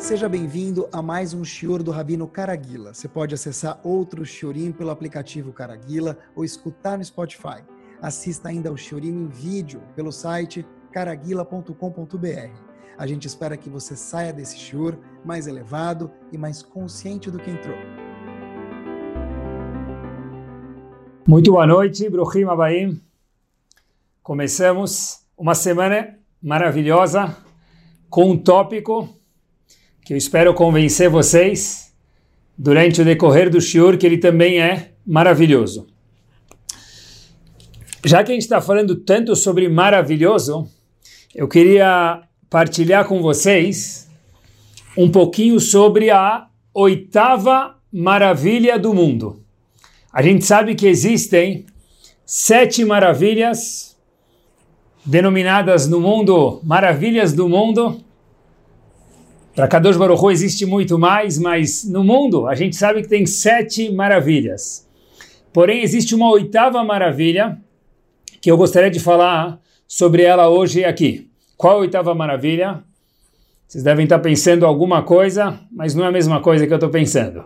[0.00, 2.94] Seja bem-vindo a mais um Shior do Rabino Caraguila.
[2.94, 7.62] Você pode acessar outro Shiorim pelo aplicativo Caraguila ou escutar no Spotify.
[8.00, 12.50] Assista ainda ao Shiorim em vídeo pelo site caraguila.com.br.
[12.96, 17.50] A gente espera que você saia desse Shior mais elevado e mais consciente do que
[17.50, 17.76] entrou.
[21.28, 23.00] Muito boa noite, Bruhim Abaim.
[24.22, 27.36] Começamos uma semana maravilhosa
[28.08, 29.19] com um tópico
[30.10, 31.94] que eu espero convencer vocês
[32.58, 35.86] durante o decorrer do shiur que ele também é maravilhoso.
[38.04, 40.68] Já que a gente está falando tanto sobre maravilhoso,
[41.32, 44.10] eu queria partilhar com vocês
[44.96, 49.44] um pouquinho sobre a oitava maravilha do mundo.
[50.12, 51.66] A gente sabe que existem
[52.26, 53.96] sete maravilhas
[55.06, 58.09] denominadas no mundo maravilhas do mundo.
[59.60, 63.26] Para Kadosh Baruch Hu existe muito mais, mas no mundo a gente sabe que tem
[63.26, 64.88] sete maravilhas.
[65.52, 67.58] Porém, existe uma oitava maravilha
[68.40, 71.28] que eu gostaria de falar sobre ela hoje aqui.
[71.58, 72.82] Qual a oitava maravilha?
[73.68, 76.88] Vocês devem estar pensando alguma coisa, mas não é a mesma coisa que eu estou
[76.88, 77.44] pensando.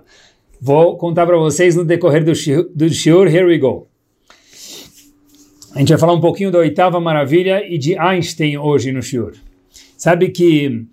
[0.61, 3.27] Vou contar para vocês no decorrer do shiur.
[3.27, 3.89] Here we go.
[5.75, 9.33] A gente vai falar um pouquinho da oitava maravilha e de Einstein hoje no shiur.
[9.97, 10.87] Sabe que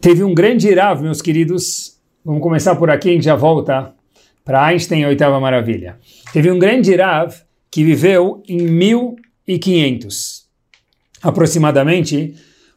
[0.00, 1.98] teve um grande Rav, meus queridos.
[2.24, 3.92] Vamos começar por aqui, a gente já volta
[4.44, 5.98] para Einstein, a oitava maravilha.
[6.32, 7.34] Teve um grande Rav
[7.70, 10.44] que viveu em 1500
[11.22, 12.34] aproximadamente,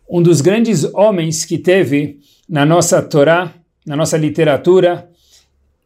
[0.09, 3.53] um dos grandes homens que teve na nossa Torá,
[3.85, 5.09] na nossa literatura,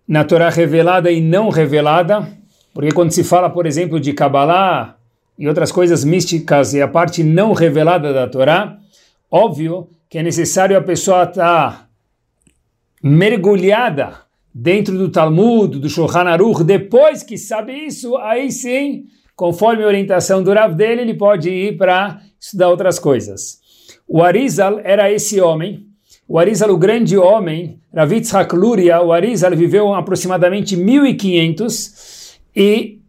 [0.08, 2.28] na Torá revelada e não revelada,
[2.74, 4.96] porque quando se fala, por exemplo, de Kabbalah
[5.38, 8.78] e outras coisas místicas e a parte não revelada da Torá,
[9.32, 11.88] óbvio que é necessário a pessoa estar tá
[13.02, 14.20] mergulhada
[14.54, 20.44] dentro do Talmud, do Shulchan Aruch, depois que sabe isso, aí sim, conforme a orientação
[20.44, 23.60] do Rav dele, ele pode ir para estudar outras coisas.
[24.08, 25.88] O Arizal era esse homem.
[26.28, 33.00] O Arizal, o grande homem, Ravitz Hakluria, o Arizal viveu aproximadamente 1500 e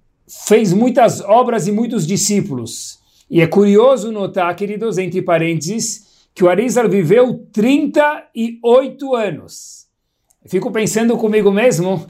[0.46, 2.98] fez muitas obras e muitos discípulos.
[3.28, 9.86] E é curioso notar, queridos, entre parênteses, que o Arizal viveu 38 anos.
[10.46, 12.06] Fico pensando comigo mesmo,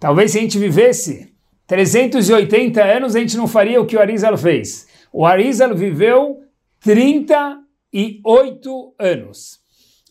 [0.00, 1.32] talvez se a gente vivesse
[1.66, 4.86] 380 anos, a gente não faria o que o Arizal fez.
[5.12, 6.40] O Arizal viveu
[6.80, 9.60] 38 anos.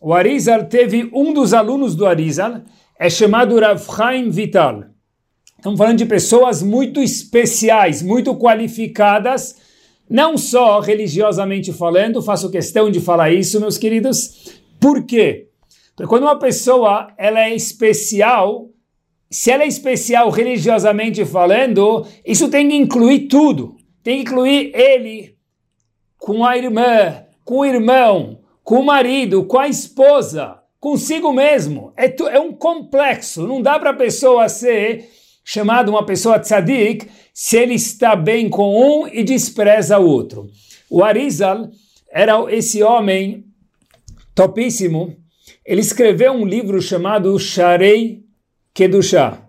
[0.02, 2.62] O Arizal teve um dos alunos do Arizal,
[3.00, 4.84] é chamado Rav Chaim Vital.
[5.58, 9.56] Estamos falando de pessoas muito especiais, muito qualificadas,
[10.10, 14.52] não só religiosamente falando, faço questão de falar isso, meus queridos.
[14.80, 15.48] Por quê?
[15.96, 18.70] Porque quando uma pessoa ela é especial,
[19.30, 23.78] se ela é especial religiosamente falando, isso tem que incluir tudo.
[24.04, 25.36] Tem que incluir ele,
[26.18, 31.94] com a irmã, com o irmão, com o marido, com a esposa, consigo mesmo.
[31.98, 33.48] É, é um complexo.
[33.48, 35.10] Não dá para a pessoa ser
[35.45, 40.50] chamada uma pessoa tzadik se ele está bem com um e despreza o outro.
[40.89, 41.69] O Arizal
[42.11, 43.45] era esse homem
[44.33, 45.16] topíssimo.
[45.63, 48.23] Ele escreveu um livro chamado Sharei
[48.73, 49.39] Kedushah.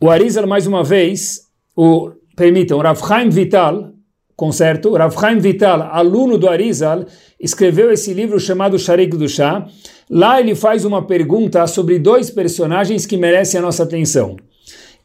[0.00, 3.92] O Arizal, mais uma vez, o, permitam, Rav Chaim Vital,
[4.36, 7.04] concerto, Rav Chaim Vital, aluno do Arizal,
[7.38, 9.66] escreveu esse livro chamado Sharik do Chá.
[10.08, 14.36] Lá ele faz uma pergunta sobre dois personagens que merecem a nossa atenção.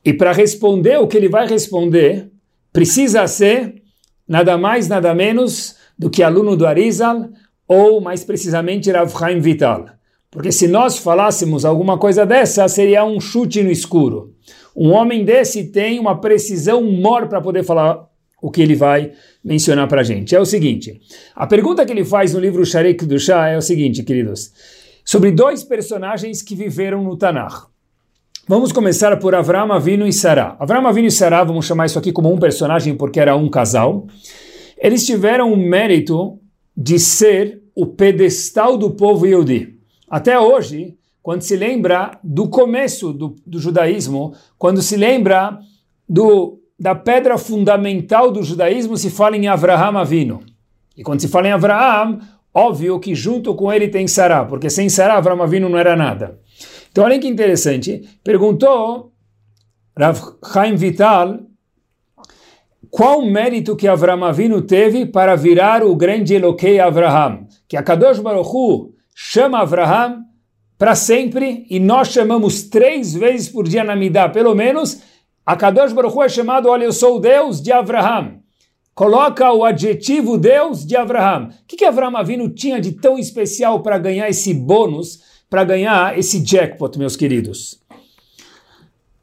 [0.04, 2.30] E para responder o que ele vai responder,
[2.72, 3.76] precisa ser
[4.28, 7.30] nada mais, nada menos do que aluno do Arizal,
[7.68, 9.86] ou mais precisamente Rav Chaim Vital.
[10.30, 14.34] Porque se nós falássemos alguma coisa dessa, seria um chute no escuro.
[14.76, 18.06] Um homem desse tem uma precisão maior para poder falar
[18.42, 19.12] o que ele vai
[19.44, 20.36] mencionar para a gente.
[20.36, 21.00] É o seguinte,
[21.36, 24.52] a pergunta que ele faz no livro Sharek do Shah é o seguinte, queridos,
[25.03, 27.67] sobre dois personagens que viveram no Tanakh.
[28.47, 30.56] Vamos começar por Avram Avinu e Sarah.
[30.59, 34.08] Avram Avinu e Sarah, vamos chamar isso aqui como um personagem porque era um casal.
[34.78, 36.40] Eles tiveram o mérito
[36.76, 39.76] de ser o pedestal do povo Yehudi.
[40.09, 45.59] Até hoje, quando se lembra do começo do, do judaísmo, quando se lembra
[46.08, 50.44] do da pedra fundamental do judaísmo se fala em Avraham Avino.
[50.96, 52.20] E quando se fala em Avraham,
[52.53, 56.40] óbvio que junto com ele tem Sarah, porque sem Sarah Avraham Avino não era nada.
[56.91, 59.12] Então olha que interessante, perguntou
[59.97, 60.20] Rav
[60.53, 61.40] Chaim Vital
[62.90, 68.20] qual mérito que Avraham Avino teve para virar o grande Eloquei Avraham, que a Kadosh
[68.20, 70.23] Baruch Hu chama Avraham
[70.78, 75.02] para sempre e nós chamamos três vezes por dia na Midah, pelo menos,
[75.47, 78.41] a Baruch Hu é chamado, olha, eu sou o Deus de Avraham.
[78.94, 81.47] Coloca o adjetivo Deus de Avraham.
[81.47, 86.20] O que, que Avraham Avinu tinha de tão especial para ganhar esse bônus, para ganhar
[86.20, 87.79] esse jackpot, meus queridos?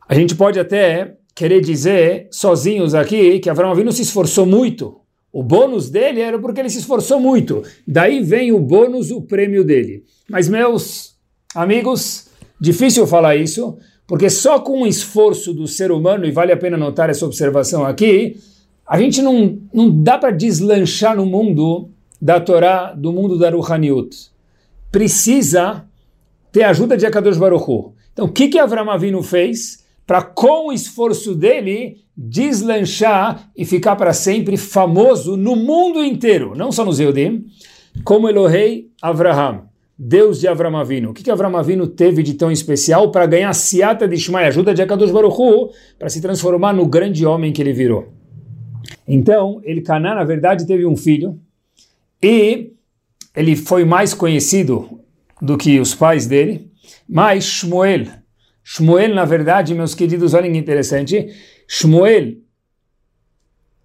[0.09, 4.99] A gente pode até querer dizer, sozinhos aqui, que Avraham Avinu se esforçou muito.
[5.31, 7.63] O bônus dele era porque ele se esforçou muito.
[7.87, 10.05] Daí vem o bônus, o prêmio dele.
[10.31, 11.17] Mas, meus
[11.55, 13.77] amigos, difícil falar isso,
[14.07, 17.85] porque só com o esforço do ser humano, e vale a pena notar essa observação
[17.85, 18.37] aqui,
[18.87, 21.89] a gente não, não dá para deslanchar no mundo
[22.21, 24.15] da Torá, do mundo da Ruhaniut.
[24.93, 25.85] Precisa
[26.53, 27.95] ter a ajuda de Akadosh Baruch Hu.
[28.13, 33.97] Então, o que, que Avram Avinu fez para, com o esforço dele, deslanchar e ficar
[33.97, 37.47] para sempre famoso no mundo inteiro, não só nos Eudim,
[38.05, 39.69] como Elohei Avraham.
[39.97, 41.11] Deus de Avram Avinu.
[41.11, 41.53] O que, que Avram
[41.87, 46.09] teve de tão especial para ganhar Siata de Ishmael, ajuda de Akadosh Baruch Hu, para
[46.09, 48.13] se transformar no grande homem que ele virou?
[49.07, 51.39] Então, ele Caná, na verdade, teve um filho
[52.23, 52.73] e
[53.37, 55.01] ele foi mais conhecido
[55.41, 56.71] do que os pais dele,
[57.09, 58.07] mas Shmuel.
[58.63, 61.29] Shmuel, na verdade, meus queridos, olhem que interessante,
[61.69, 62.37] Shmuel,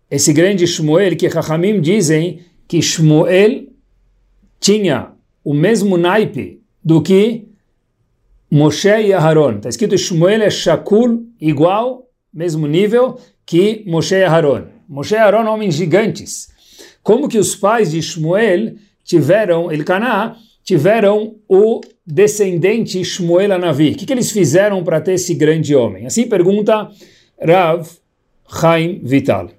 [0.09, 3.67] esse grande Shmuel, que Chachamim dizem que Shmuel
[4.59, 7.47] tinha o mesmo naipe do que
[8.51, 9.57] Moshe e Aharon.
[9.57, 14.67] Está escrito Shmuel é Shakul, igual, mesmo nível que Moshe e Aharon.
[14.87, 16.49] Moshe e Aharon, homens gigantes.
[17.03, 23.91] Como que os pais de Shmuel tiveram, Elcaná, tiveram o descendente Shmuel Anavi?
[23.91, 26.05] O que, que eles fizeram para ter esse grande homem?
[26.05, 26.89] Assim pergunta
[27.41, 27.87] Rav
[28.47, 29.49] Chaim Vital.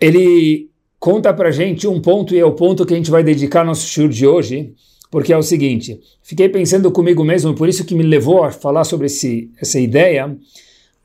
[0.00, 0.70] Ele
[1.04, 3.86] conta para gente um ponto, e é o ponto que a gente vai dedicar nosso
[3.86, 4.72] show de hoje,
[5.10, 8.84] porque é o seguinte, fiquei pensando comigo mesmo, por isso que me levou a falar
[8.84, 10.34] sobre esse, essa ideia,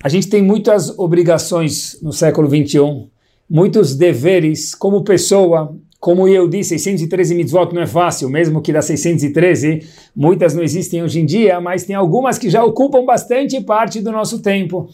[0.01, 3.09] a gente tem muitas obrigações no século 21,
[3.49, 8.85] muitos deveres como pessoa, como eu disse, 613 mitzvot não é fácil, mesmo que das
[8.85, 9.85] 613,
[10.15, 14.13] muitas não existem hoje em dia, mas tem algumas que já ocupam bastante parte do
[14.13, 14.87] nosso tempo.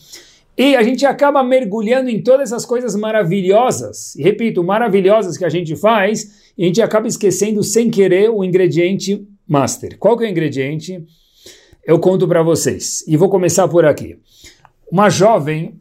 [0.58, 5.50] E a gente acaba mergulhando em todas essas coisas maravilhosas, e repito, maravilhosas que a
[5.50, 9.98] gente faz, e a gente acaba esquecendo sem querer o ingrediente master.
[9.98, 11.04] Qual que é o ingrediente?
[11.86, 13.04] Eu conto para vocês.
[13.08, 14.18] E vou começar por aqui.
[14.90, 15.80] Uma jovem,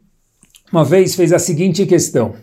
[0.71, 2.35] uma vez, fez a seguinte questão.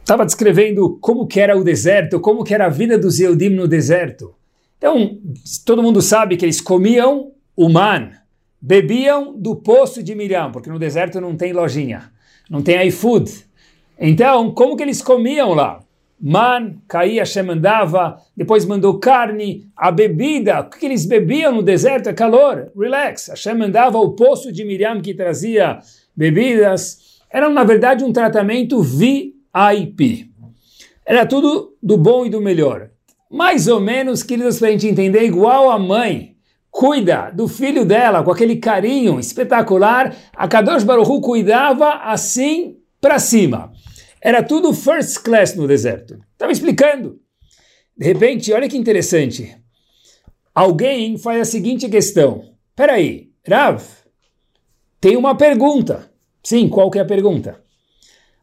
[0.00, 3.68] Estava descrevendo como que era o deserto, como que era a vida dos Eudim no
[3.68, 4.34] deserto.
[4.78, 5.18] Então,
[5.64, 8.10] todo mundo sabe que eles comiam o man,
[8.62, 12.12] bebiam do poço de Miriam, porque no deserto não tem lojinha,
[12.48, 13.44] não tem iFood.
[13.98, 15.80] Então, como que eles comiam lá?
[16.20, 22.12] Man, caía, mandava, depois mandou carne, a bebida, o que eles bebiam no deserto é
[22.12, 23.26] calor, relax.
[23.26, 25.80] Hashem mandava o poço de Miriam que trazia
[26.16, 27.20] bebidas.
[27.28, 30.30] Era, na verdade, um tratamento VIP.
[31.04, 32.90] Era tudo do bom e do melhor.
[33.28, 36.31] Mais ou menos, queridos, para a gente entender, igual a mãe
[36.72, 43.18] cuida do filho dela com aquele carinho espetacular, a Kadosh Baruch Hu cuidava assim para
[43.18, 43.70] cima.
[44.20, 46.18] Era tudo first class no deserto.
[46.32, 47.20] Estava explicando.
[47.96, 49.54] De repente, olha que interessante.
[50.54, 52.42] Alguém faz a seguinte questão.
[52.74, 53.82] Peraí, Rav,
[54.98, 56.10] tem uma pergunta.
[56.42, 57.62] Sim, qual que é a pergunta?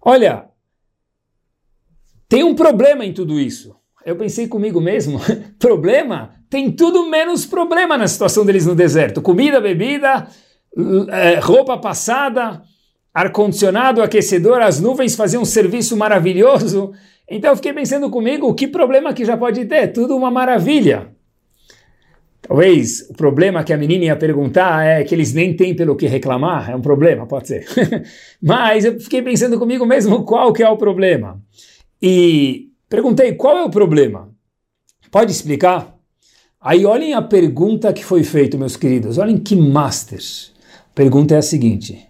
[0.01, 0.49] Olha,
[2.27, 3.75] tem um problema em tudo isso.
[4.05, 5.19] Eu pensei comigo mesmo,
[5.57, 6.38] problema?
[6.49, 9.21] Tem tudo menos problema na situação deles no deserto.
[9.21, 10.27] Comida, bebida,
[11.09, 12.61] é, roupa passada,
[13.13, 16.91] ar-condicionado, aquecedor, as nuvens faziam um serviço maravilhoso.
[17.29, 19.89] Então eu fiquei pensando comigo, que problema que já pode ter?
[19.89, 21.13] Tudo uma maravilha.
[22.41, 26.07] Talvez o problema que a menina ia perguntar é que eles nem têm pelo que
[26.07, 27.65] reclamar, é um problema, pode ser.
[28.41, 31.39] Mas eu fiquei pensando comigo mesmo qual que é o problema.
[32.01, 34.31] E perguntei, qual é o problema?
[35.11, 35.98] Pode explicar?
[36.61, 39.17] Aí olhem a pergunta que foi feita, meus queridos.
[39.17, 40.19] Olhem que master.
[40.91, 42.05] A pergunta é a seguinte: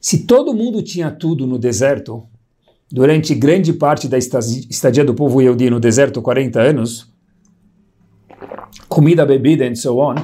[0.00, 2.26] se todo mundo tinha tudo no deserto,
[2.90, 7.12] durante grande parte da estadia do povo Yehudi no deserto, 40 anos,
[8.88, 10.16] comida, bebida and so on,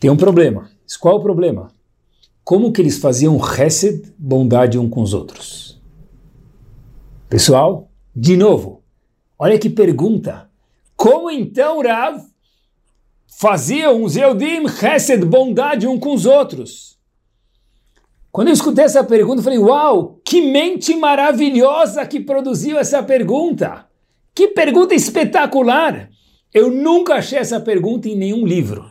[0.00, 0.70] tem um problema.
[0.98, 1.70] Qual é o problema?
[2.42, 5.82] Como que eles faziam chesed, bondade um com os outros?
[7.28, 8.82] Pessoal, de novo,
[9.38, 10.53] olha que pergunta.
[11.04, 12.18] Como então, Rav,
[13.38, 16.96] faziam os Eudim Chesed, bondade um com os outros?
[18.32, 23.84] Quando eu escutei essa pergunta, eu falei, uau, que mente maravilhosa que produziu essa pergunta.
[24.34, 26.08] Que pergunta espetacular.
[26.54, 28.86] Eu nunca achei essa pergunta em nenhum livro.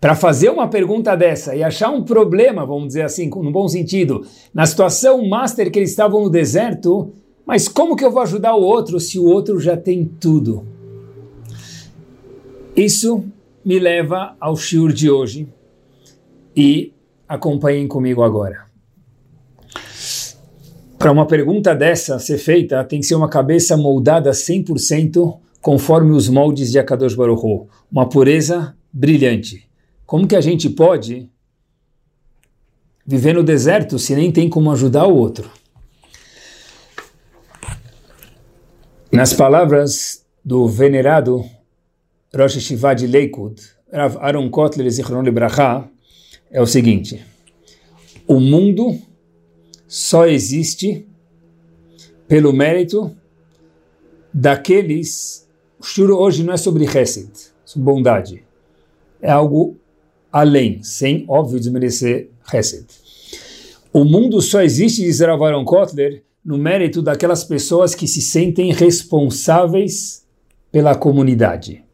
[0.00, 4.26] Para fazer uma pergunta dessa e achar um problema, vamos dizer assim, no bom sentido,
[4.54, 7.12] na situação master que eles estavam no deserto,
[7.44, 10.79] mas como que eu vou ajudar o outro se o outro já tem tudo?
[12.80, 13.26] Isso
[13.62, 15.46] me leva ao shiur de hoje
[16.56, 16.94] e
[17.28, 18.64] acompanhem comigo agora.
[20.98, 26.26] Para uma pergunta dessa ser feita, tem que ser uma cabeça moldada 100% conforme os
[26.30, 29.68] moldes de Akadosh Baruch Hu, uma pureza brilhante.
[30.06, 31.28] Como que a gente pode
[33.06, 35.50] viver no deserto se nem tem como ajudar o outro?
[39.12, 41.44] Nas palavras do venerado
[42.34, 43.60] Rosh Hashivah de Leikud,
[43.92, 45.90] Rav Aaron Kotler Zichron Libraha,
[46.50, 47.24] é o seguinte:
[48.26, 48.96] o mundo
[49.88, 51.06] só existe
[52.28, 53.14] pelo mérito
[54.32, 55.48] daqueles.
[55.78, 57.30] O shuro hoje não é sobre Hesed,
[57.64, 58.44] sobre bondade.
[59.20, 59.76] É algo
[60.30, 62.86] além, sem, óbvio, desmerecer Hesed.
[63.92, 68.72] O mundo só existe, diz Rav Aaron Kotler, no mérito daquelas pessoas que se sentem
[68.72, 70.24] responsáveis
[70.70, 71.84] pela comunidade,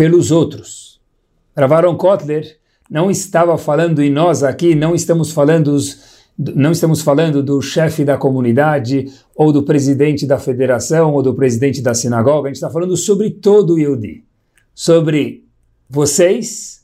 [0.00, 0.98] pelos outros.
[1.54, 2.56] Rav Aaron Kotler
[2.90, 5.76] não estava falando, e nós aqui não estamos falando
[6.38, 11.82] não estamos falando do chefe da comunidade, ou do presidente da federação, ou do presidente
[11.82, 14.24] da sinagoga, a gente está falando sobre todo o Yehudi,
[14.74, 15.44] sobre
[15.86, 16.82] vocês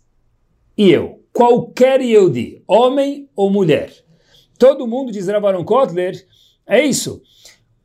[0.76, 3.94] e eu, qualquer Yehudi, homem ou mulher.
[4.58, 6.22] Todo mundo, diz Ravaron Kotler,
[6.66, 7.22] é isso.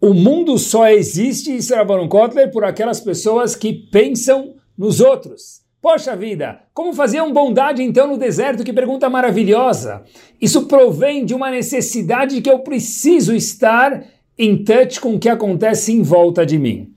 [0.01, 5.61] O mundo só existe, diz Ravaron Kotler, por aquelas pessoas que pensam nos outros.
[5.79, 8.63] Poxa vida, como fazer uma bondade então no deserto?
[8.63, 10.01] Que pergunta maravilhosa.
[10.41, 14.03] Isso provém de uma necessidade de que eu preciso estar
[14.35, 16.89] em touch com o que acontece em volta de mim.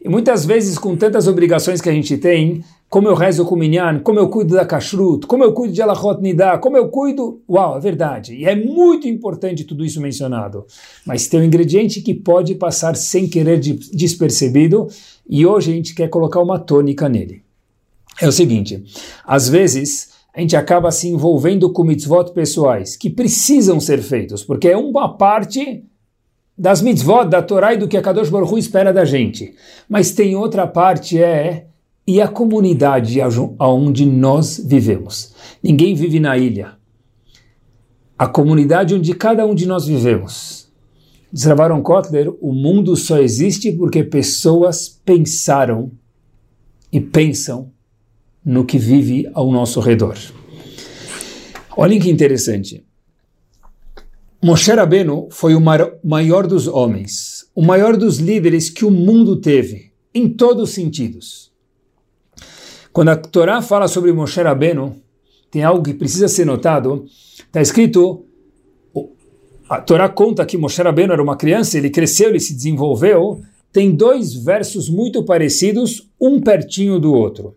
[0.00, 3.58] E muitas vezes, com tantas obrigações que a gente tem, como eu rezo com o
[3.58, 7.40] Minyan, como eu cuido da kashrut, como eu cuido de Alachot Nidah, como eu cuido...
[7.48, 8.36] Uau, é verdade.
[8.36, 10.64] E é muito importante tudo isso mencionado.
[11.04, 14.88] Mas tem um ingrediente que pode passar sem querer despercebido
[15.28, 17.42] e hoje a gente quer colocar uma tônica nele.
[18.20, 18.84] É o seguinte,
[19.24, 24.68] às vezes a gente acaba se envolvendo com mitzvot pessoais que precisam ser feitos, porque
[24.68, 25.84] é uma parte
[26.56, 29.54] das mitzvot, da Torá e do que a Kadosh Baruch espera da gente.
[29.88, 31.66] Mas tem outra parte, é
[32.06, 33.18] e a comunidade
[33.60, 35.34] onde nós vivemos.
[35.62, 36.74] Ninguém vive na ilha.
[38.18, 40.61] A comunidade onde cada um de nós vivemos.
[41.32, 45.90] Diz Ravaron Kotler, o mundo só existe porque pessoas pensaram
[46.92, 47.72] e pensam
[48.44, 50.18] no que vive ao nosso redor.
[51.74, 52.84] Olhem que interessante.
[54.42, 59.92] Moshe Rabbeinu foi o maior dos homens, o maior dos líderes que o mundo teve,
[60.12, 61.50] em todos os sentidos.
[62.92, 64.96] Quando a Torá fala sobre Moshe Rabbeinu,
[65.50, 67.06] tem algo que precisa ser notado.
[67.38, 68.26] Está escrito,
[69.72, 73.40] a Torá conta que Moshe Rabbeinu era uma criança, ele cresceu, ele se desenvolveu.
[73.72, 77.56] Tem dois versos muito parecidos, um pertinho do outro.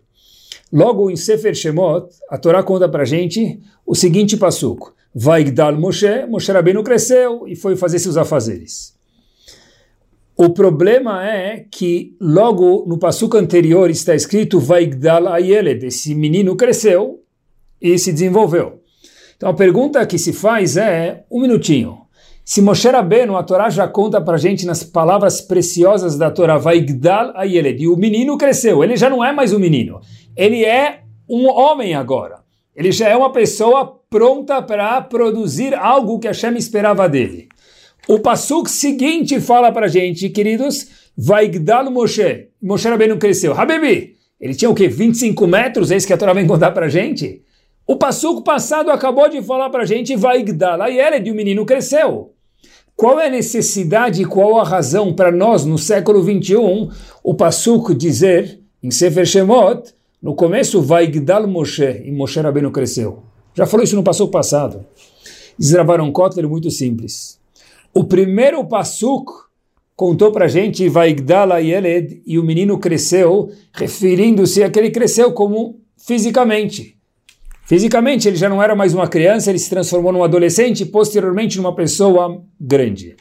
[0.72, 4.94] Logo em Sefer Shemot, a Torá conta para gente o seguinte passuco.
[5.14, 8.94] Vaigdal Moshe, Moshe Rabbeinu cresceu e foi fazer seus afazeres.
[10.34, 17.22] O problema é que logo no passuco anterior está escrito Vaigdal Ayeled, esse menino cresceu
[17.78, 18.80] e se desenvolveu.
[19.36, 22.05] Então a pergunta que se faz é, um minutinho,
[22.48, 27.32] se Moshe Rabbeinu, a Torá já conta para gente nas palavras preciosas da Torá, Vaigdal
[27.34, 30.00] Ayeled, e o menino cresceu, ele já não é mais um menino,
[30.36, 32.36] ele é um homem agora.
[32.76, 37.48] Ele já é uma pessoa pronta para produzir algo que Hashem esperava dele.
[38.06, 40.86] O Passuk seguinte fala para gente, queridos,
[41.18, 42.46] Vaigdal Moshe.
[42.62, 43.58] Moshe Rabbeinu cresceu.
[43.58, 44.86] Habibi, ele tinha o quê?
[44.86, 45.90] 25 metros?
[45.90, 47.42] É isso que a Torá vem contar para gente?
[47.84, 52.35] O Passuk passado acabou de falar para gente, Vaigdal Ayered, e o menino cresceu.
[52.96, 56.88] Qual é a necessidade e qual a razão para nós, no século 21,
[57.22, 63.22] o Passuk dizer, em Sefer Shemot, no começo, Vaigdal Moshe, e Moshe Rabbeinu cresceu.
[63.54, 64.86] Já falou isso no Passuk passado.
[65.58, 67.38] Diz Ravaron Kotler, muito simples.
[67.92, 69.30] O primeiro Passuk
[69.94, 75.32] contou para a gente Vaigdala Yeled e o menino cresceu, referindo-se a que ele cresceu
[75.32, 76.95] como fisicamente.
[77.66, 81.56] Fisicamente ele já não era mais uma criança, ele se transformou num adolescente e posteriormente
[81.56, 83.16] numa pessoa grande.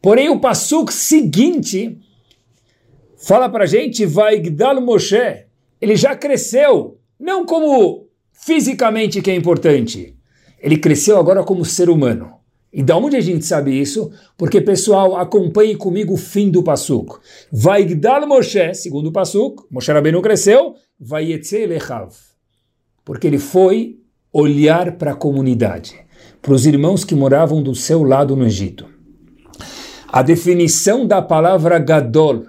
[0.00, 1.98] Porém o Passuk seguinte
[3.18, 5.44] fala para gente Vaigdal Moshe,
[5.78, 10.16] ele já cresceu, não como fisicamente que é importante,
[10.58, 12.40] ele cresceu agora como ser humano.
[12.72, 14.10] E da onde a gente sabe isso?
[14.38, 17.18] Porque, pessoal, acompanhe comigo o fim do Pasuk.
[17.52, 21.24] Vai Gdal Moshe, segundo o Pasuk, Moshe Rabbeinu cresceu, vai
[21.66, 22.29] Lechav.
[23.10, 23.98] Porque ele foi
[24.32, 25.96] olhar para a comunidade,
[26.40, 28.86] para os irmãos que moravam do seu lado no Egito.
[30.06, 32.44] A definição da palavra Gadol,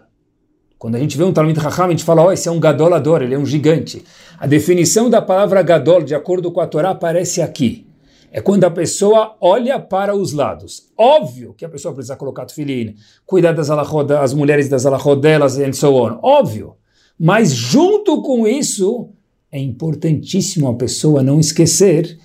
[0.77, 3.23] quando a gente vê um Talmud Raham, a gente fala, oh, esse é um Gadolador,
[3.23, 4.05] ele é um gigante.
[4.37, 7.87] A definição da palavra Gadol, de acordo com a Torá, aparece aqui
[8.31, 10.91] é quando a pessoa olha para os lados.
[10.95, 15.57] Óbvio que a pessoa precisa colocar tefilim, cuidar das alahod, as mulheres das alahod delas,
[15.57, 16.19] and so on.
[16.21, 16.75] Óbvio.
[17.19, 19.09] Mas junto com isso,
[19.51, 22.17] é importantíssimo a pessoa não esquecer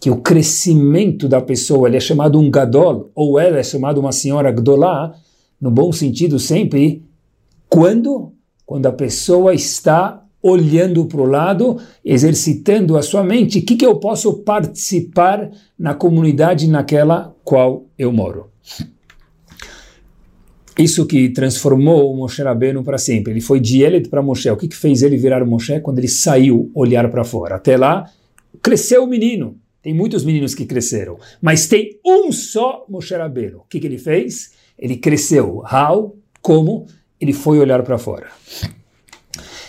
[0.00, 4.12] que o crescimento da pessoa ele é chamado um gadol, ou ela é chamada uma
[4.12, 5.14] senhora gdolá,
[5.60, 7.02] no bom sentido sempre,
[7.68, 8.32] quando?
[8.66, 13.86] Quando a pessoa está olhando para o lado, exercitando a sua mente, o que, que
[13.86, 18.50] eu posso participar na comunidade naquela qual eu moro.
[20.78, 23.32] Isso que transformou o Moshe Rabbeinu para sempre.
[23.32, 24.50] Ele foi de Eled para Moshe.
[24.50, 25.78] O que, que fez ele virar Moshe?
[25.80, 27.56] Quando ele saiu olhar para fora.
[27.56, 28.10] Até lá,
[28.60, 29.56] cresceu o menino.
[29.80, 31.18] Tem muitos meninos que cresceram.
[31.40, 33.58] Mas tem um só Moshe Rabbeinu.
[33.58, 34.52] O que, que ele fez?
[34.76, 35.62] Ele cresceu.
[35.70, 36.16] How?
[36.42, 36.86] Como?
[37.20, 38.26] Ele foi olhar para fora.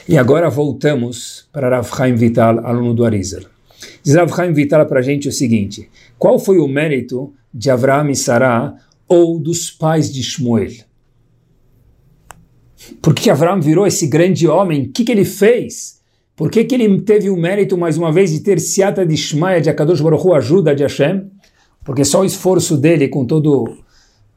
[0.07, 3.41] E agora voltamos para Rav Chaim Vital, aluno do Arizal.
[4.03, 8.09] Diz Rav Chaim Vital para a gente o seguinte: qual foi o mérito de Avraham
[8.09, 8.75] e Sarah
[9.07, 10.85] ou dos pais de Shmuel?
[13.01, 14.84] Por que Avraham virou esse grande homem?
[14.84, 16.00] O que, que ele fez?
[16.36, 19.62] Por que, que ele teve o mérito, mais uma vez, de ter Siata de Shmaia,
[19.62, 21.30] de Akadosh Baruch Hu, ajuda de Hashem?
[21.84, 23.77] Porque só o esforço dele, com todo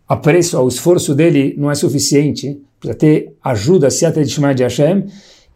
[0.07, 2.61] apreço ao esforço dele, não é suficiente.
[2.78, 5.07] Precisa ter ajuda, Siata de Shmaia de Hashem.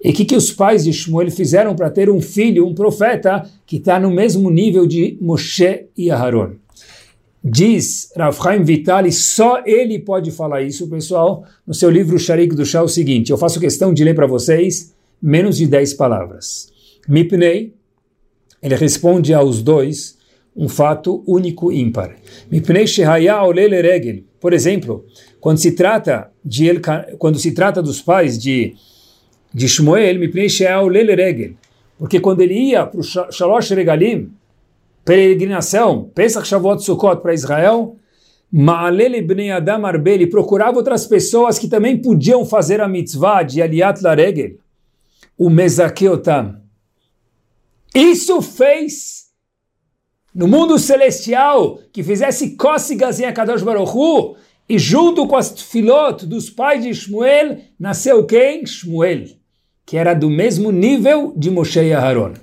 [0.05, 3.49] E o que, que os pais de Shmuel fizeram para ter um filho, um profeta,
[3.65, 6.62] que está no mesmo nível de Moshe e Aharon?
[7.45, 12.83] Diz Rav Vitali, só ele pode falar isso, pessoal, no seu livro Sharik do Shah,
[12.83, 16.73] o seguinte, eu faço questão de ler para vocês menos de 10 palavras.
[17.09, 17.75] Mipnei,
[18.63, 20.17] ele responde aos dois
[20.55, 22.15] um fato único ímpar.
[22.51, 24.25] Mipnei shehaya olele.
[24.39, 25.05] Por exemplo,
[25.41, 26.81] quando se trata de
[27.19, 28.75] quando se trata dos pais de
[29.53, 31.55] de Shmuel, Mipnei Sheal Lele Regel.
[31.99, 34.31] Porque quando ele ia para o Shalosh Regalim,
[35.05, 37.97] peregrinação, Pesach Shavuot Sukkot para Israel,
[38.51, 44.03] Ma'alele Bnei Adam Arbeli procurava outras pessoas que também podiam fazer a mitzvah de Aliat
[44.03, 44.59] Laregel,
[45.39, 46.61] o Mezakeotam.
[47.95, 49.27] Isso fez
[50.35, 54.37] no mundo celestial que fizesse cócegas em Akadosh Baruch Hu,
[54.69, 58.65] e junto com as filot dos pais de Shmuel, nasceu quem?
[58.65, 59.43] Shmuel
[59.93, 62.35] que era do mesmo nível de Moshe e Aharon.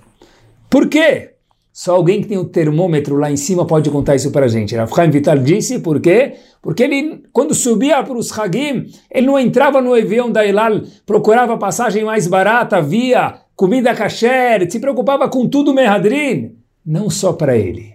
[0.69, 1.35] Por quê?
[1.79, 4.49] Só alguém que tem o um termômetro lá em cima pode contar isso para a
[4.49, 4.75] gente.
[4.75, 6.33] Chaim Vital disse, por quê?
[6.61, 11.57] Porque ele, quando subia para os Hagim, ele não entrava no avião da Elal, procurava
[11.57, 16.57] passagem mais barata, via comida kasher, se preocupava com tudo Mehadrin.
[16.85, 17.93] Não só para ele.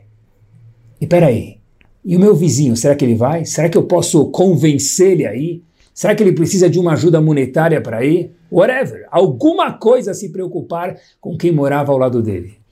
[0.99, 1.59] E peraí,
[2.03, 3.45] e o meu vizinho, será que ele vai?
[3.45, 5.63] Será que eu posso convencer ele aí?
[5.93, 8.33] Será que ele precisa de uma ajuda monetária para ir?
[8.55, 12.64] whatever, alguma coisa a se preocupar com quem morava ao lado dele.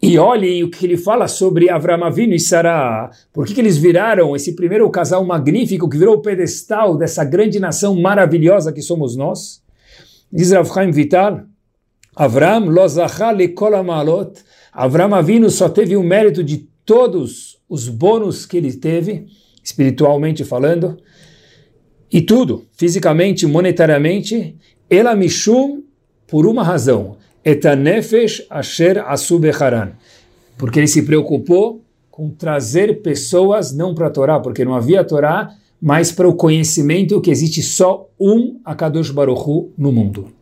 [0.00, 3.10] E olhem o que ele fala sobre Avram Avinu e Sarah.
[3.32, 7.58] Por que, que eles viraram esse primeiro casal magnífico que virou o pedestal dessa grande
[7.58, 9.62] nação maravilhosa que somos nós?
[10.30, 11.42] Diz Rav Chaim Vital,
[12.14, 14.38] Avram lozacha lekol amalot.
[14.72, 19.26] Avram Avinu só teve o mérito de todos os bônus que ele teve,
[19.62, 20.96] espiritualmente falando,
[22.12, 24.56] e tudo, fisicamente, monetariamente,
[24.88, 25.82] ela mishum
[26.26, 27.16] por uma razão.
[27.46, 29.92] Etanefesh asher asubecharan.
[30.58, 35.54] Porque ele se preocupou com trazer pessoas não para a Torá, porque não havia Torá,
[35.80, 40.32] mas para o conhecimento que existe só um Akadosh Baruch Hu no mundo.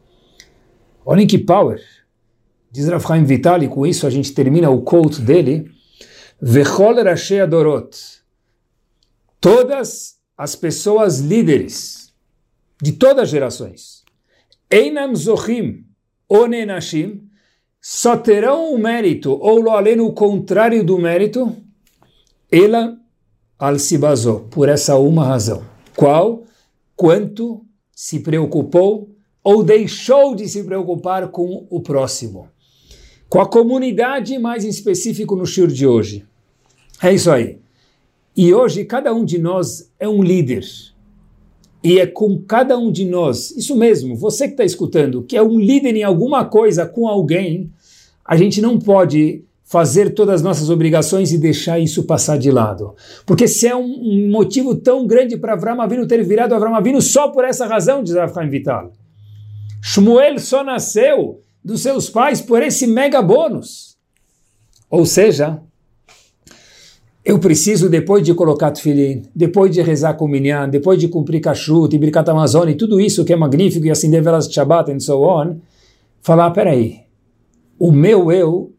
[1.04, 1.78] Olhem que power!
[2.72, 5.70] Diz Rav Vitali, com isso a gente termina o quote dele,
[6.40, 7.90] Vechol Rashi Adorot.
[9.40, 12.14] Todas as pessoas líderes
[12.80, 14.02] de todas as gerações,
[14.70, 15.84] Einam Zochim
[16.28, 17.28] Onenashim,
[17.80, 21.54] só terão o mérito, ou lo além o contrário do mérito,
[22.50, 22.96] ela
[23.58, 25.62] al sibazó, por essa uma razão.
[25.94, 26.44] Qual?
[26.96, 29.10] Quanto se preocupou
[29.42, 32.48] ou deixou de se preocupar com o próximo.
[33.28, 36.24] Com a comunidade, mais em específico no shur de hoje.
[37.02, 37.58] É isso aí.
[38.36, 40.64] E hoje cada um de nós é um líder.
[41.84, 45.42] E é com cada um de nós, isso mesmo, você que está escutando, que é
[45.42, 47.70] um líder em alguma coisa com alguém,
[48.24, 52.94] a gente não pode fazer todas as nossas obrigações e deixar isso passar de lado.
[53.26, 57.28] Porque se é um, motivo tão grande para Avram Avinu ter virado Avram Avinu só
[57.28, 58.92] por essa razão, diz Avram Vital.
[59.82, 63.96] Shmuel só nasceu dos seus pais por esse mega bônus.
[64.88, 65.60] Ou seja,
[67.24, 71.96] eu preciso, depois de colocar tefilin, depois de rezar com minyan, depois de cumprir kashrut,
[71.96, 75.22] birkat amazon e tudo isso que é magnífico e acender velas de Shabbat and so
[75.22, 75.56] on,
[76.20, 77.00] falar, peraí,
[77.78, 78.72] o meu eu,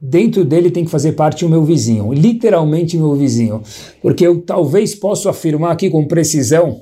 [0.00, 3.60] dentro dele tem que fazer parte o meu vizinho, literalmente meu vizinho,
[4.00, 6.80] porque eu talvez possa afirmar aqui com precisão,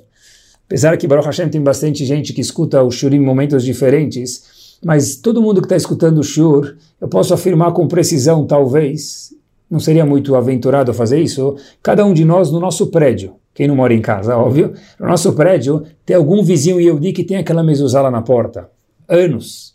[0.66, 5.16] apesar que Baruch Hashem tem bastante gente que escuta o shur em momentos diferentes, mas
[5.16, 9.32] todo mundo que está escutando o shur, eu posso afirmar com precisão, talvez,
[9.72, 11.56] não seria muito aventurado fazer isso?
[11.82, 15.32] Cada um de nós no nosso prédio, quem não mora em casa, óbvio, no nosso
[15.32, 18.70] prédio tem algum vizinho Yehudi que tem aquela mezuzá lá na porta.
[19.08, 19.72] Anos.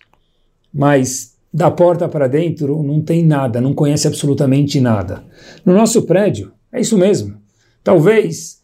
[0.71, 5.23] Mas da porta para dentro não tem nada, não conhece absolutamente nada.
[5.65, 7.35] No nosso prédio, é isso mesmo.
[7.83, 8.61] Talvez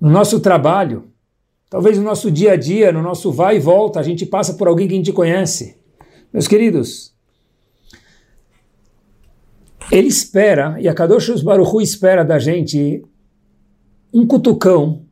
[0.00, 1.08] no nosso trabalho,
[1.68, 4.68] talvez no nosso dia a dia, no nosso vai e volta, a gente passa por
[4.68, 5.76] alguém que a gente conhece.
[6.32, 7.15] Meus queridos,
[9.90, 13.02] ele espera, e a Kadosh Baruchu espera da gente
[14.12, 15.04] um cutucão,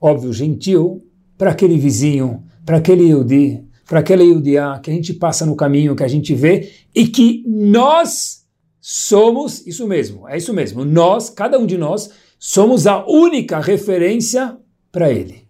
[0.00, 1.04] óbvio, gentil,
[1.36, 5.96] para aquele vizinho, para aquele Yudi, para aquela Yudiá que a gente passa no caminho,
[5.96, 8.46] que a gente vê, e que nós
[8.80, 14.56] somos, isso mesmo, é isso mesmo, nós, cada um de nós, somos a única referência
[14.90, 15.46] para ele.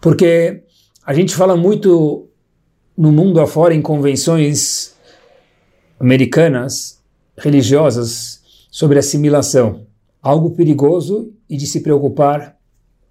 [0.00, 0.62] Porque
[1.04, 2.28] a gente fala muito
[2.96, 4.94] no mundo afora, em convenções
[6.00, 6.95] americanas,
[7.36, 9.86] religiosas sobre assimilação,
[10.22, 12.56] algo perigoso e de se preocupar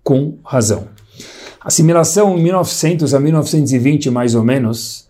[0.04, 0.88] com razão.
[1.62, 5.08] Assimilação em 1900 a 1920, mais ou menos,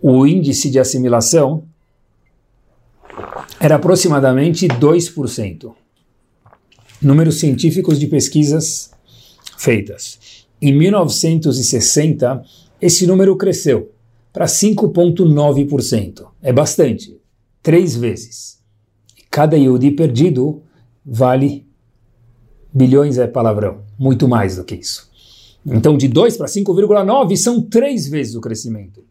[0.00, 1.64] o índice de assimilação
[3.60, 5.72] era aproximadamente 2%.
[7.00, 8.90] Números científicos de pesquisas
[9.56, 10.18] feitas.
[10.60, 12.42] Em 1960,
[12.80, 13.92] esse número cresceu
[14.32, 16.26] para 5,9%.
[16.42, 17.21] É bastante
[17.62, 18.58] três vezes.
[19.30, 20.62] Cada Yehudi perdido
[21.04, 21.66] vale
[22.72, 25.10] bilhões é palavrão, muito mais do que isso.
[25.64, 29.04] Então, de 2 para 5,9 são três vezes o crescimento.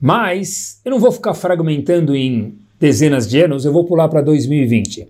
[0.00, 5.08] Mas eu não vou ficar fragmentando em dezenas de anos, eu vou pular para 2020.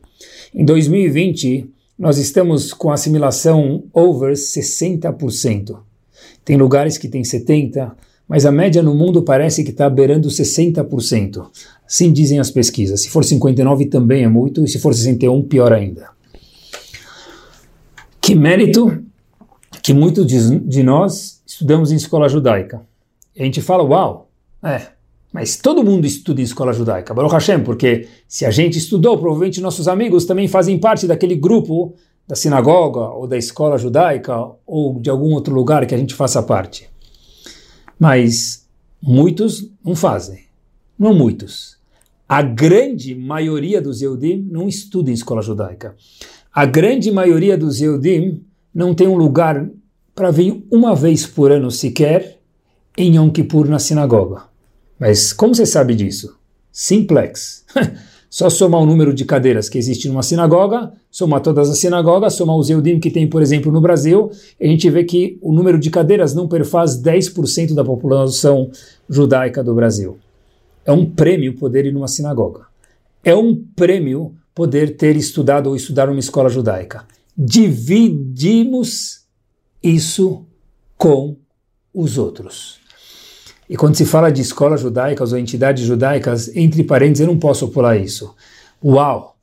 [0.55, 5.79] Em 2020, nós estamos com assimilação over 60%.
[6.45, 7.93] Tem lugares que tem 70%,
[8.29, 11.47] mas a média no mundo parece que está beirando 60%.
[11.87, 13.03] Assim dizem as pesquisas.
[13.03, 16.11] Se for 59 também é muito, e se for 61, pior ainda.
[18.21, 19.03] Que mérito
[19.83, 22.83] que muitos de, nós estudamos em escola judaica.
[23.35, 24.29] E a gente fala, uau,
[24.63, 24.83] é,
[25.33, 29.63] mas todo mundo estuda em escola judaica, Baruch Hashem, porque se a gente estudou, provavelmente
[29.63, 31.95] nossos amigos também fazem parte daquele grupo
[32.27, 34.37] da sinagoga ou da escola judaica
[34.67, 36.87] ou de algum outro lugar que a gente faça parte.
[37.99, 38.67] Mas
[39.03, 40.45] muitos não fazem.
[40.99, 41.77] Não muitos.
[42.29, 45.97] A grande maioria dos Eudim não estuda em escola judaica.
[46.53, 48.43] A grande maioria dos Eudim
[48.75, 49.69] não tem um lugar
[50.15, 52.39] para vir uma vez por ano sequer
[52.97, 54.43] em Yom Kippur na sinagoga.
[54.99, 56.37] Mas como você sabe disso?
[56.73, 57.65] Simplex.
[58.31, 62.57] Só somar o número de cadeiras que existe numa sinagoga, somar todas as sinagogas, somar
[62.57, 65.89] os Eudim que tem, por exemplo, no Brasil, a gente vê que o número de
[65.91, 68.71] cadeiras não perfaz 10% da população
[69.09, 70.19] judaica do Brasil.
[70.85, 72.67] É um prêmio poder ir numa sinagoga.
[73.25, 77.05] É um prêmio poder ter estudado ou estudar numa escola judaica.
[77.37, 79.23] Dividimos
[79.83, 80.45] isso
[80.97, 81.37] com
[81.95, 82.81] os outros.
[83.69, 87.69] E quando se fala de escolas judaicas ou entidades judaicas, entre parênteses, eu não posso
[87.69, 88.35] pular isso.
[88.83, 89.37] Uau!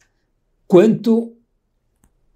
[0.67, 1.33] Quanto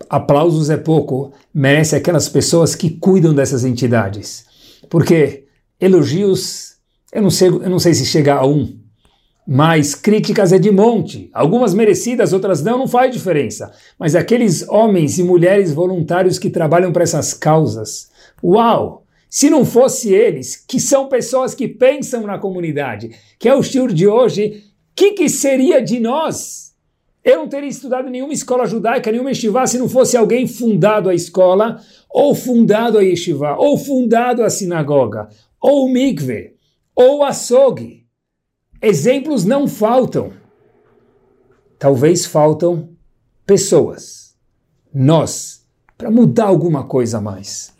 [0.10, 4.45] aplausos é pouco, merece aquelas pessoas que cuidam dessas entidades.
[4.89, 5.45] Porque
[5.80, 6.75] elogios,
[7.12, 8.78] eu não sei, eu não sei se chega a um,
[9.47, 11.30] mas críticas é de monte.
[11.34, 13.71] Algumas merecidas, outras não, não faz diferença.
[13.97, 18.10] Mas aqueles homens e mulheres voluntários que trabalham para essas causas,
[18.43, 19.06] uau!
[19.30, 23.94] Se não fosse eles, que são pessoas que pensam na comunidade, que é o estilo
[23.94, 26.74] de hoje, o que, que seria de nós?
[27.24, 31.13] Eu não teria estudado nenhuma escola judaica, nenhuma yeshiva, se não fosse alguém fundado a
[31.13, 35.30] escola, ou fundado a yeshiva, ou fundado a sinagoga,
[35.62, 36.56] ou mikve,
[36.96, 38.04] ou a sog.
[38.82, 40.32] Exemplos não faltam.
[41.78, 42.89] Talvez faltam
[43.46, 44.36] pessoas,
[44.94, 45.65] nós,
[45.98, 47.74] para mudar alguma coisa a mais.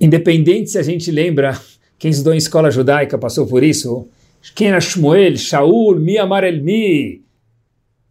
[0.00, 1.58] Independente se a gente lembra,
[1.98, 4.08] quem estudou em escola judaica passou por isso,
[4.54, 7.22] quem era Shmuel, Shaul, Mi Amar El Mi,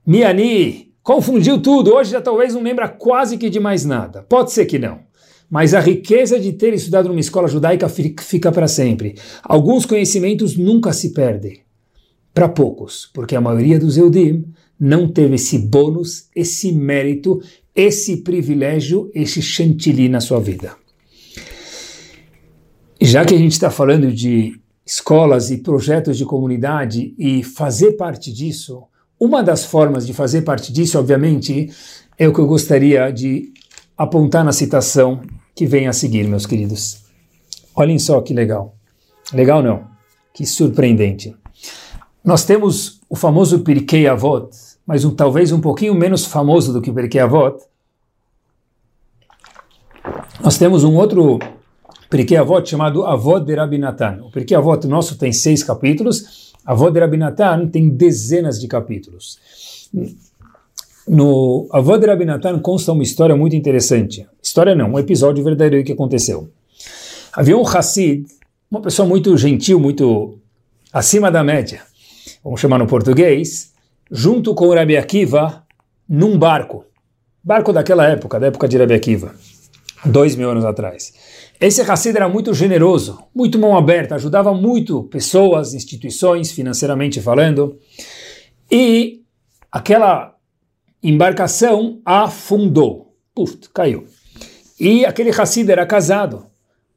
[0.06, 1.93] Miani, confundiu tudo.
[1.93, 4.21] Hoje já talvez não lembra quase que de mais nada.
[4.21, 5.00] Pode ser que não.
[5.50, 9.15] Mas a riqueza de ter estudado numa escola judaica fica para sempre.
[9.43, 11.62] Alguns conhecimentos nunca se perdem.
[12.34, 14.45] Para poucos, porque a maioria dos Eudim
[14.80, 17.41] não teve esse bônus, esse mérito,
[17.74, 20.76] esse privilégio, esse chantilly na sua vida.
[23.06, 28.34] Já que a gente está falando de escolas e projetos de comunidade e fazer parte
[28.34, 28.82] disso,
[29.20, 31.70] uma das formas de fazer parte disso, obviamente,
[32.18, 33.54] é o que eu gostaria de
[33.96, 35.22] apontar na citação
[35.54, 37.04] que vem a seguir, meus queridos.
[37.76, 38.76] Olhem só que legal.
[39.32, 39.86] Legal não,
[40.34, 41.36] que surpreendente.
[42.24, 44.50] Nós temos o famoso Pirkei Avot,
[44.84, 47.63] mas um, talvez um pouquinho menos famoso do que o Pirkei Avot.
[50.44, 51.38] Nós temos um outro
[52.10, 54.20] Pirkei Avot chamado Avot de Rabinatan.
[54.24, 59.39] O Pirkei Avot nosso tem seis capítulos, Avot de Rabinatan tem dezenas de capítulos.
[61.08, 64.28] No Avô de Rabinatan consta uma história muito interessante.
[64.41, 66.50] História não, um episódio verdadeiro que aconteceu.
[67.32, 68.26] Havia um Hassid,
[68.72, 70.39] uma pessoa muito gentil, muito
[70.91, 71.82] acima da média,
[72.44, 73.74] vamos chamar no português,
[74.10, 75.63] junto com o Rabi Akiva,
[76.08, 76.86] num barco.
[77.44, 79.36] Barco daquela época, da época de Rabi Akiva,
[80.06, 81.13] dois mil anos atrás.
[81.60, 87.78] Esse Hassid era muito generoso, muito mão aberta, ajudava muito pessoas, instituições, financeiramente falando.
[88.70, 89.22] E
[89.72, 90.36] aquela
[91.02, 93.13] embarcação afundou.
[93.34, 94.06] Puf, caiu.
[94.80, 96.48] E aquele Hassid era casado.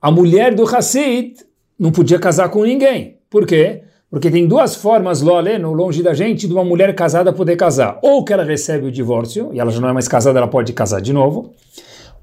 [0.00, 1.34] A mulher do Hassid
[1.78, 3.18] não podia casar com ninguém.
[3.30, 3.82] Por quê?
[4.10, 7.98] Porque tem duas formas, lo aleno, longe da gente, de uma mulher casada poder casar.
[8.02, 10.72] Ou que ela recebe o divórcio, e ela já não é mais casada, ela pode
[10.72, 11.52] casar de novo.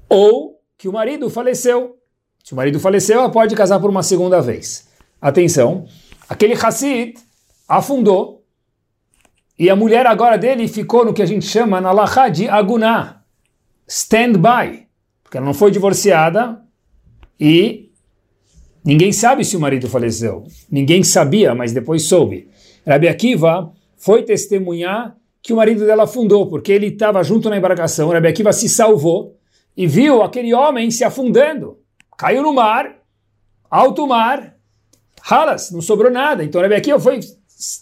[0.08, 1.96] Ou que o marido faleceu.
[2.44, 4.88] Se o marido faleceu, ela pode casar por uma segunda vez.
[5.20, 5.86] Atenção,
[6.28, 7.14] aquele Hassid
[7.66, 8.44] afundou
[9.58, 13.22] e a mulher agora dele ficou no que a gente chama na Laha de Aguná,
[13.88, 14.86] stand-by,
[15.22, 16.60] porque ela não foi divorciada
[17.40, 17.90] e
[18.84, 20.44] ninguém sabe se o marido faleceu.
[20.70, 22.48] Ninguém sabia, mas depois soube.
[22.86, 28.10] Rabi Akiva foi testemunhar que o marido dela afundou, porque ele estava junto na embarcação,
[28.10, 29.35] Rabi Akiva se salvou
[29.76, 31.78] e viu aquele homem se afundando.
[32.16, 32.96] Caiu no mar,
[33.70, 34.56] alto mar,
[35.20, 36.42] ralas, não sobrou nada.
[36.42, 37.20] Então Rabi Akiva foi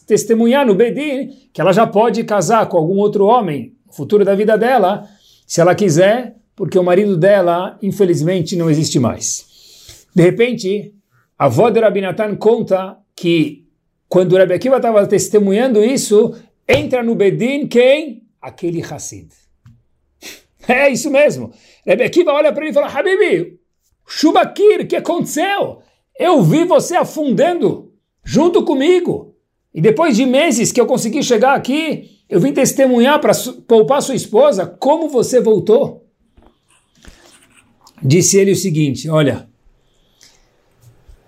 [0.06, 4.34] testemunhar no Bedin que ela já pode casar com algum outro homem no futuro da
[4.34, 5.08] vida dela,
[5.46, 10.06] se ela quiser, porque o marido dela, infelizmente, não existe mais.
[10.14, 10.94] De repente,
[11.38, 13.64] a avó de Rabinatan conta que
[14.08, 16.34] quando Rabi Akiva estava testemunhando isso,
[16.68, 18.22] entra no Bedin quem?
[18.40, 19.28] Aquele Hassid.
[20.66, 21.52] É isso mesmo.
[21.86, 23.58] Rabi Akiva olha para ele e fala, Habibi,
[24.06, 25.80] Shubakir, o que aconteceu?
[26.18, 27.92] Eu vi você afundando
[28.24, 29.34] junto comigo.
[29.72, 33.32] E depois de meses que eu consegui chegar aqui, eu vim testemunhar para
[33.66, 36.06] poupar sua esposa como você voltou.
[38.02, 39.48] Disse ele o seguinte: Olha,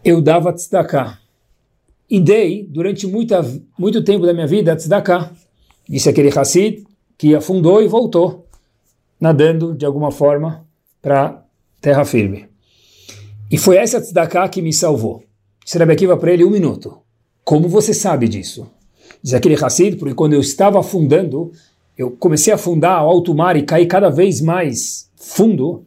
[0.05, 1.19] eu dava tzedakah.
[2.09, 3.45] E dei, durante muita,
[3.77, 5.33] muito tempo da minha vida, tzedakah.
[5.88, 6.85] Disse aquele Hassid
[7.19, 8.46] que afundou e voltou,
[9.21, 10.67] nadando de alguma forma
[11.01, 11.45] para
[11.81, 12.49] terra firme.
[13.51, 15.23] E foi essa tzedakah que me salvou.
[15.65, 16.99] Disse Rebbe para ele um minuto.
[17.45, 18.69] Como você sabe disso?
[19.23, 21.53] Diz aquele Hassid, porque quando eu estava afundando,
[21.97, 25.85] eu comecei a afundar ao alto mar e cair cada vez mais fundo,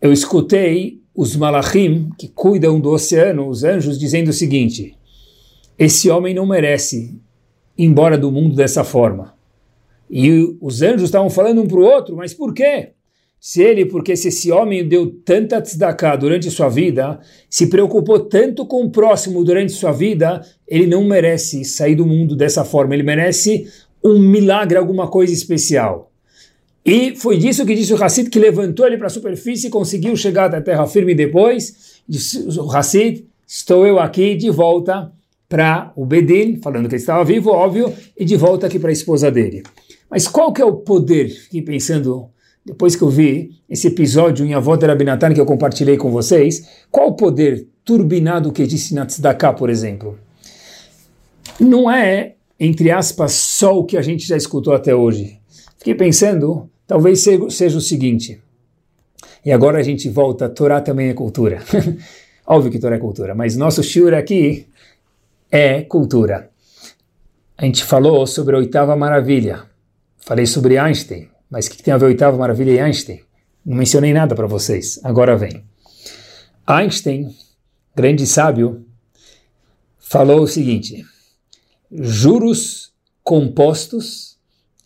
[0.00, 4.96] eu escutei os malachim, que cuidam do oceano, os anjos, dizendo o seguinte,
[5.78, 7.18] esse homem não merece
[7.76, 9.34] ir embora do mundo dessa forma.
[10.10, 12.90] E os anjos estavam falando um para o outro, mas por quê?
[13.38, 18.66] Se ele, porque se esse homem deu tanta tzedakah durante sua vida, se preocupou tanto
[18.66, 23.02] com o próximo durante sua vida, ele não merece sair do mundo dessa forma, ele
[23.02, 23.66] merece
[24.04, 26.10] um milagre, alguma coisa especial.
[26.84, 30.16] E foi disso que disse o Hassid, que levantou ele para a superfície e conseguiu
[30.16, 32.00] chegar até a terra firme depois.
[32.08, 35.12] Disse o Hassid, estou eu aqui de volta
[35.48, 38.92] para o Bedin, falando que ele estava vivo, óbvio, e de volta aqui para a
[38.92, 39.62] esposa dele.
[40.10, 41.28] Mas qual que é o poder?
[41.28, 42.28] Fiquei pensando
[42.64, 46.68] depois que eu vi esse episódio em Avó de Rabinatan que eu compartilhei com vocês,
[46.90, 50.18] qual o poder turbinado que disse na Tzedakah, por exemplo?
[51.58, 55.38] Não é, entre aspas, só o que a gente já escutou até hoje.
[55.78, 58.40] Fiquei pensando, talvez seja o seguinte,
[59.44, 61.62] e agora a gente volta, Torá também é cultura.
[62.46, 64.66] Óbvio que Torá é cultura, mas nosso shiur aqui
[65.50, 66.50] é cultura.
[67.56, 69.69] A gente falou sobre a oitava maravilha,
[70.20, 73.20] falei sobre Einstein, mas o que tem a ver a oitava maravilha e Einstein?
[73.64, 75.00] Não mencionei nada para vocês.
[75.02, 75.64] Agora vem.
[76.66, 77.34] Einstein,
[77.94, 78.84] grande sábio,
[79.98, 81.04] falou o seguinte:
[81.90, 84.38] juros compostos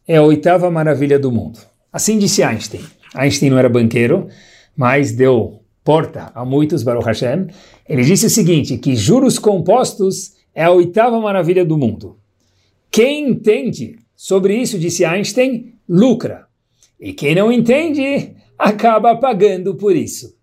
[0.06, 1.58] é a oitava maravilha do mundo.
[1.92, 2.84] Assim disse Einstein.
[3.14, 4.28] Einstein não era banqueiro,
[4.76, 7.46] mas deu porta a muitos, Baruch Hashem.
[7.88, 12.18] Ele disse o seguinte, que juros compostos é a oitava maravilha do mundo.
[12.90, 16.46] Quem entende sobre isso, disse Einstein, lucra.
[16.98, 20.34] E quem não entende, acaba pagando por isso.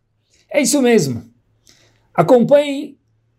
[0.49, 1.23] É isso mesmo.
[2.13, 2.97] Acompanhe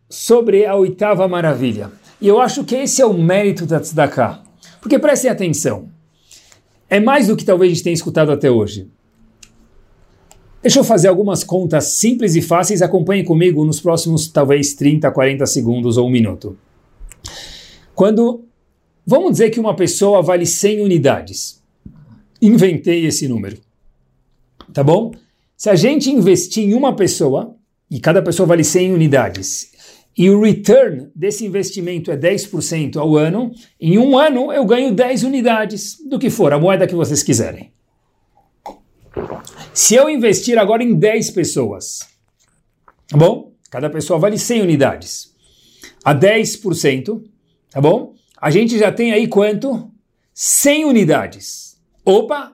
[0.08, 1.90] sobre a oitava maravilha.
[2.20, 4.42] E eu acho que esse é o mérito da Tzedakah.
[4.80, 5.88] Porque prestem atenção.
[6.88, 8.90] É mais do que talvez a gente tenha escutado até hoje.
[10.62, 12.82] Deixa eu fazer algumas contas simples e fáceis.
[12.82, 16.56] Acompanhe comigo nos próximos, talvez, 30, 40 segundos ou um minuto.
[17.94, 18.44] Quando.
[19.06, 21.62] Vamos dizer que uma pessoa vale 100 unidades.
[22.40, 23.58] Inventei esse número.
[24.72, 25.12] Tá bom?
[25.56, 27.56] Se a gente investir em uma pessoa,
[27.90, 29.72] e cada pessoa vale 100 unidades,
[30.16, 35.22] e o return desse investimento é 10% ao ano, em um ano eu ganho 10
[35.24, 37.72] unidades do que for, a moeda que vocês quiserem.
[39.72, 42.00] Se eu investir agora em 10 pessoas,
[43.08, 43.52] tá bom?
[43.70, 45.34] Cada pessoa vale 100 unidades.
[46.04, 47.22] A 10%,
[47.70, 48.14] tá bom?
[48.42, 49.88] A gente já tem aí quanto?
[50.34, 51.78] 100 unidades.
[52.04, 52.52] Opa!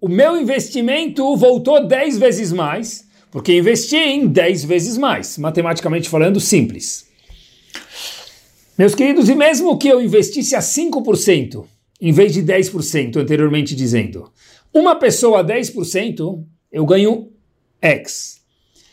[0.00, 6.40] O meu investimento voltou 10 vezes mais porque investi em 10 vezes mais, matematicamente falando,
[6.40, 7.06] simples.
[8.78, 11.66] Meus queridos, e mesmo que eu investisse a 5%,
[12.00, 14.32] em vez de 10% anteriormente dizendo,
[14.72, 17.30] uma pessoa a 10%, eu ganho
[17.82, 18.40] X.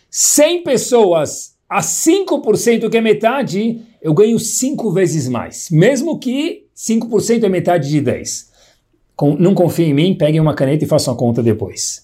[0.09, 5.69] 100 pessoas a 5%, que é metade, eu ganho 5 vezes mais.
[5.71, 8.51] Mesmo que 5% é metade de 10.
[9.39, 12.03] Não confiem em mim, peguem uma caneta e façam a conta depois.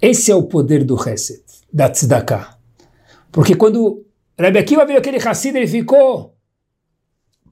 [0.00, 2.56] Esse é o poder do Hesed, da Tzedakah.
[3.32, 4.06] Porque quando
[4.38, 6.36] Rebbe Akiva viu aquele Hassid, ele ficou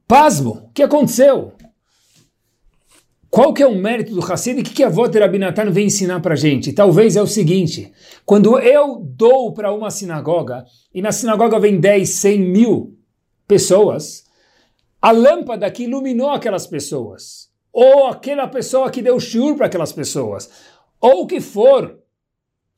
[0.07, 0.69] pasmo.
[0.69, 1.53] O que aconteceu?
[3.29, 5.87] Qual que é o mérito do Hassid e o que, que a Vota Rabinatan vem
[5.87, 6.73] ensinar para gente?
[6.73, 7.93] Talvez é o seguinte,
[8.25, 13.00] quando eu dou para uma sinagoga, e na sinagoga vem 10, 100 mil
[13.51, 14.23] pessoas,
[15.03, 20.49] a lâmpada que iluminou aquelas pessoas, ou aquela pessoa que deu shiur para aquelas pessoas,
[21.01, 21.99] ou o que for,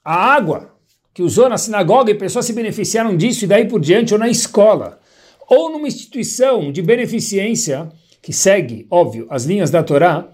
[0.02, 0.74] a água
[1.12, 4.30] que usou na sinagoga e pessoas se beneficiaram disso e daí por diante, ou na
[4.30, 4.98] escola,
[5.46, 10.32] ou numa instituição de beneficência que segue, óbvio, as linhas da Torá,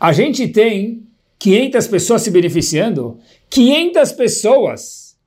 [0.00, 1.06] a gente tem
[1.38, 3.18] 500 pessoas se beneficiando,
[3.50, 5.18] 500 pessoas,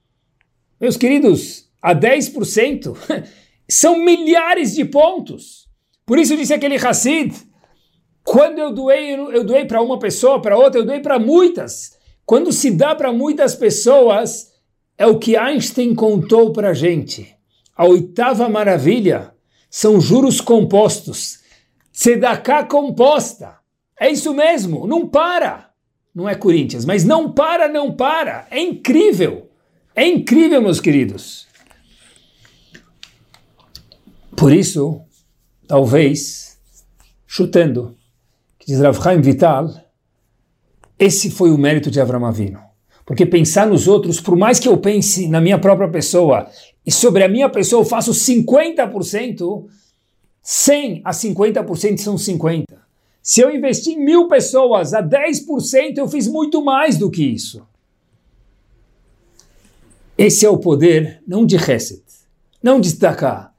[0.81, 2.97] meus queridos, a 10%,
[3.69, 5.67] são milhares de pontos.
[6.05, 7.33] Por isso disse aquele Hassid,
[8.23, 11.97] quando eu doei, eu doei para uma pessoa, para outra, eu doei para muitas.
[12.25, 14.51] Quando se dá para muitas pessoas,
[14.97, 17.35] é o que Einstein contou para a gente.
[17.75, 19.33] A oitava maravilha
[19.69, 21.39] são juros compostos.
[21.93, 23.57] Tzedakah composta.
[23.99, 25.69] É isso mesmo, não para.
[26.13, 28.47] Não é Corinthians, mas não para, não para.
[28.49, 29.49] É incrível.
[29.95, 31.45] É incrível, meus queridos.
[34.35, 35.01] Por isso,
[35.67, 36.57] talvez,
[37.25, 37.95] chutando,
[38.59, 39.69] que diz Rav Chaim Vital,
[40.99, 42.59] esse foi o mérito de Avram Avinu.
[43.05, 46.49] Porque pensar nos outros, por mais que eu pense na minha própria pessoa,
[46.85, 49.65] e sobre a minha pessoa eu faço 50%,
[50.41, 52.63] 100 a 50% são 50%.
[53.21, 57.65] Se eu investir em mil pessoas a 10%, eu fiz muito mais do que isso.
[60.17, 62.03] Esse é o poder, não de Hesed,
[62.61, 63.54] não de Tzedakah.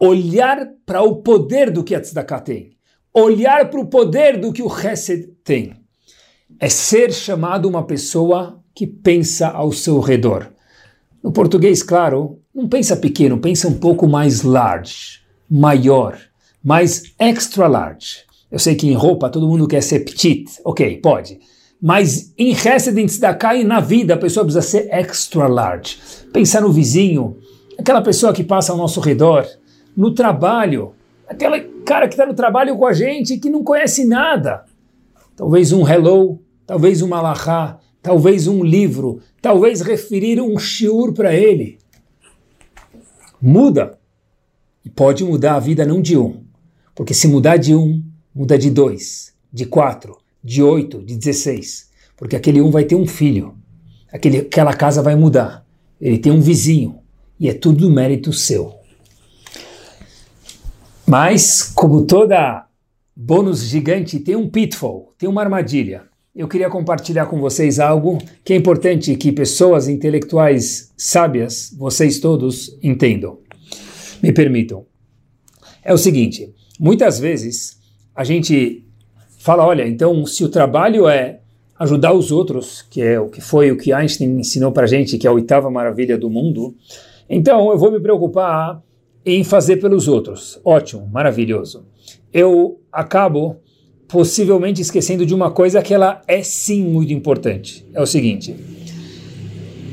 [0.00, 2.70] Olhar para o poder do que a Tzedakah tem.
[3.12, 5.74] Olhar para o poder do que o Hesed tem
[6.58, 10.50] é ser chamado uma pessoa que pensa ao seu redor.
[11.22, 16.18] No português, claro, não pensa pequeno, pensa um pouco mais large, maior,
[16.64, 18.24] mais extra large.
[18.50, 21.38] Eu sei que em roupa todo mundo quer ser petit, ok, pode.
[21.80, 25.98] Mas em residência da e na vida a pessoa precisa ser extra large.
[26.32, 27.36] Pensar no vizinho,
[27.78, 29.46] aquela pessoa que passa ao nosso redor,
[29.96, 30.92] no trabalho,
[31.28, 34.64] aquele cara que está no trabalho com a gente que não conhece nada.
[35.36, 41.78] Talvez um hello, talvez um malachá, talvez um livro, talvez referir um shiur para ele.
[43.40, 43.98] Muda.
[44.84, 46.42] E pode mudar a vida não de um.
[46.94, 48.02] Porque se mudar de um,
[48.34, 51.90] muda de dois, de quatro, de oito, de dezesseis.
[52.16, 53.54] Porque aquele um vai ter um filho.
[54.12, 55.64] Aquele, aquela casa vai mudar.
[56.00, 56.98] Ele tem um vizinho.
[57.38, 58.79] E é tudo mérito seu.
[61.10, 62.66] Mas, como toda
[63.16, 68.52] bônus gigante, tem um pitfall, tem uma armadilha eu queria compartilhar com vocês algo que
[68.52, 73.38] é importante que pessoas intelectuais sábias, vocês todos, entendam.
[74.22, 74.86] Me permitam.
[75.82, 77.78] é o seguinte: muitas vezes
[78.14, 78.86] a gente
[79.38, 81.40] fala, olha, então se o trabalho é
[81.78, 85.26] ajudar os outros, que é o que foi o que Einstein ensinou para gente, que
[85.26, 86.74] é a oitava maravilha do mundo,
[87.28, 88.82] então eu vou me preocupar
[89.24, 90.60] em fazer pelos outros.
[90.64, 91.84] Ótimo, maravilhoso.
[92.32, 93.56] Eu acabo
[94.08, 97.86] possivelmente esquecendo de uma coisa que ela é sim muito importante.
[97.94, 98.54] É o seguinte: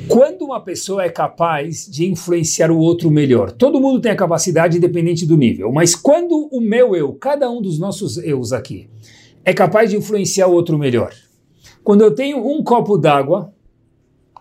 [0.07, 4.77] quando uma pessoa é capaz de influenciar o outro melhor, todo mundo tem a capacidade
[4.77, 8.89] independente do nível, mas quando o meu eu, cada um dos nossos eus aqui,
[9.43, 11.13] é capaz de influenciar o outro melhor.
[11.83, 13.53] Quando eu tenho um copo d'água,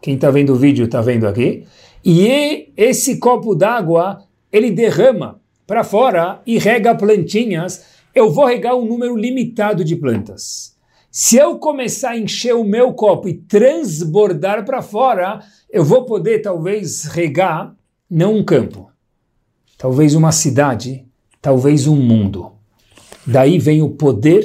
[0.01, 1.65] quem está vendo o vídeo está vendo aqui,
[2.05, 7.85] e esse copo d'água ele derrama para fora e rega plantinhas,
[8.15, 10.77] eu vou regar um número limitado de plantas.
[11.11, 15.41] Se eu começar a encher o meu copo e transbordar para fora,
[15.71, 17.75] eu vou poder talvez regar
[18.09, 18.91] não um campo,
[19.77, 21.07] talvez uma cidade,
[21.41, 22.53] talvez um mundo.
[23.27, 24.45] Daí vem o poder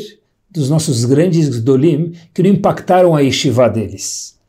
[0.49, 4.39] dos nossos grandes dolim que não impactaram a yeshiva deles.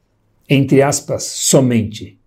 [0.49, 2.19] Entre aspas, somente.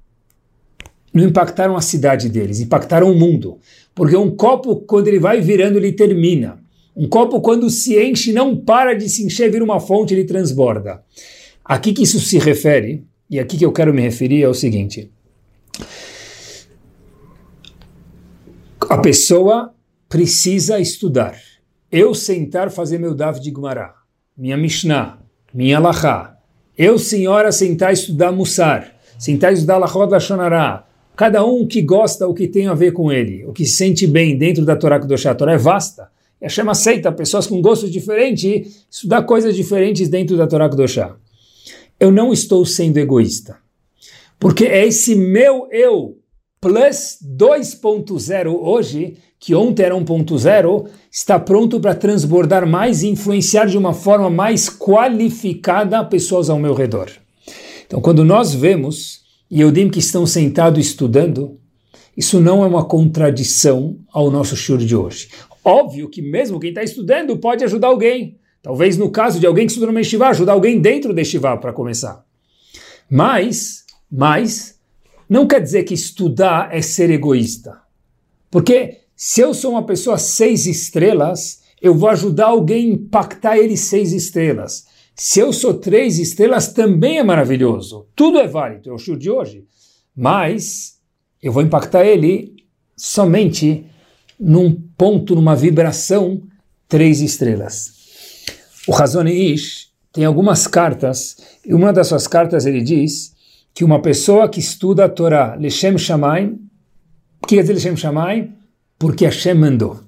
[1.16, 3.58] Não impactaram a cidade deles, impactaram o mundo.
[3.96, 6.60] Porque um copo, quando ele vai virando, ele termina.
[6.94, 11.02] Um copo, quando se enche, não para de se encher, vira uma fonte, ele transborda.
[11.64, 15.10] Aqui que isso se refere, e aqui que eu quero me referir, é o seguinte.
[18.82, 19.74] A pessoa
[20.10, 21.40] precisa estudar.
[21.90, 23.96] Eu sentar fazer meu Dav de Gumará,
[24.38, 25.18] minha Mishnah,
[25.54, 26.38] minha Lachá.
[26.78, 30.86] Eu, senhora, sentar estudar Mussar, sentar estudar Lachot Lashonará.
[31.16, 34.06] Cada um que gosta o que tem a ver com ele, o que se sente
[34.06, 35.32] bem dentro da Torá Kedoshá.
[35.32, 36.10] A Torá é vasta.
[36.42, 41.16] E Hashem aceita pessoas com gostos diferentes estudar coisas diferentes dentro da Torá Kedoshá.
[42.00, 43.58] Eu não estou sendo egoísta.
[44.38, 46.18] Porque é esse meu eu
[46.60, 53.78] plus 2.0 hoje, que ontem era 1.0, está pronto para transbordar mais e influenciar de
[53.78, 57.10] uma forma mais qualificada pessoas ao meu redor.
[57.86, 61.60] Então, quando nós vemos Yehudim que estão sentados estudando,
[62.18, 65.30] isso não é uma contradição ao nosso shiur de hoje.
[65.64, 68.38] Óbvio que mesmo quem está estudando pode ajudar alguém.
[68.62, 71.74] Talvez no caso de alguém que estuda no Yeshiva, ajudar alguém dentro do Yeshiva para
[71.74, 72.26] começar.
[73.10, 74.80] Mas, mas,
[75.30, 77.80] não quer dizer que estudar é ser egoísta.
[78.50, 83.78] Porque se eu sou uma pessoa seis estrelas, eu vou ajudar alguém a impactar ele
[83.78, 84.86] seis estrelas.
[85.16, 88.08] Se eu sou três estrelas, também é maravilhoso.
[88.14, 89.64] Tudo é válido, é o show de hoje.
[90.14, 91.00] Mas
[91.42, 92.56] eu vou impactar ele
[92.98, 93.86] somente
[94.38, 96.42] num ponto, numa vibração,
[96.90, 97.94] três estrelas.
[98.88, 103.34] O Razone Ish tem algumas cartas, e uma das suas cartas ele diz
[103.74, 106.60] que uma pessoa que estuda a Torá, Leshem Shamayim,
[107.48, 108.54] que quer dizer Leshem Shamayim?
[109.00, 110.00] Porque Hashem mandou.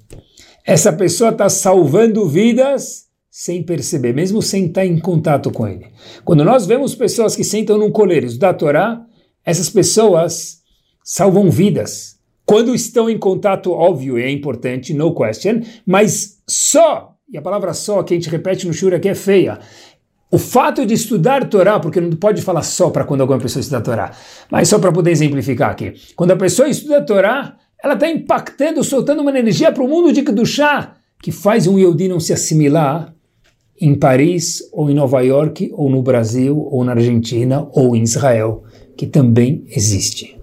[0.66, 3.07] Essa pessoa está salvando vidas
[3.40, 5.86] sem perceber, mesmo sem estar em contato com ele.
[6.26, 9.06] Quando nós vemos pessoas que sentam num coleiro da Torá,
[9.46, 10.64] essas pessoas
[11.04, 17.42] salvam vidas quando estão em contato, óbvio, é importante, no question, mas só, e a
[17.42, 19.60] palavra só que a gente repete no Shura que é feia,
[20.32, 23.82] o fato de estudar Torá, porque não pode falar só para quando alguma pessoa estuda
[23.82, 24.14] Torá,
[24.50, 25.94] mas só para poder exemplificar aqui.
[26.16, 30.24] Quando a pessoa estuda Torá, ela está impactando, soltando uma energia para o mundo de
[30.24, 33.16] Kedushá, que faz um Yehudi não se assimilar
[33.80, 38.64] em Paris, ou em Nova York, ou no Brasil, ou na Argentina, ou em Israel,
[38.96, 40.38] que também existe.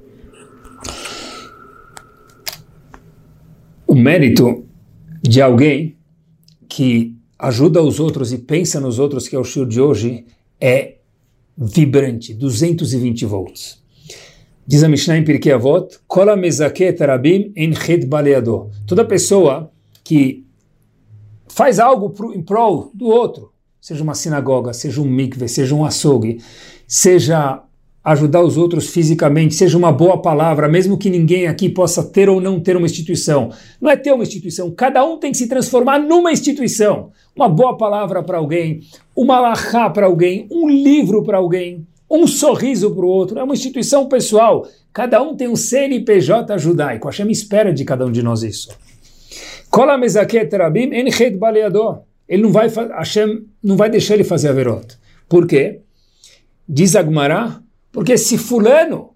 [3.95, 4.65] o mérito
[5.23, 5.97] de alguém
[6.69, 10.25] que ajuda os outros e pensa nos outros, que é o show de hoje,
[10.61, 10.97] é
[11.57, 13.79] vibrante, 220 volts.
[14.67, 15.97] Diz a Mishnah em Pirkei Avot.
[18.87, 19.71] Toda pessoa
[20.03, 20.44] que
[21.55, 25.85] faz algo pro, em prol do outro, seja uma sinagoga, seja um mikve, seja um
[25.85, 26.41] açougue,
[26.87, 27.63] seja
[28.03, 32.41] ajudar os outros fisicamente, seja uma boa palavra, mesmo que ninguém aqui possa ter ou
[32.41, 33.51] não ter uma instituição.
[33.81, 37.11] Não é ter uma instituição, cada um tem que se transformar numa instituição.
[37.35, 38.81] Uma boa palavra para alguém,
[39.17, 43.39] uma lahá para alguém, um livro para alguém, um sorriso para o outro.
[43.39, 44.67] É uma instituição pessoal.
[44.93, 47.09] Cada um tem um CNPJ judaico.
[47.09, 48.69] Hashem espera de cada um de nós isso.
[52.29, 54.87] Ele não vai, Hashem não vai deixar ele fazer a verot.
[55.29, 55.81] Por quê?
[56.69, 57.61] Diz Agmará,
[57.91, 59.11] porque se fulano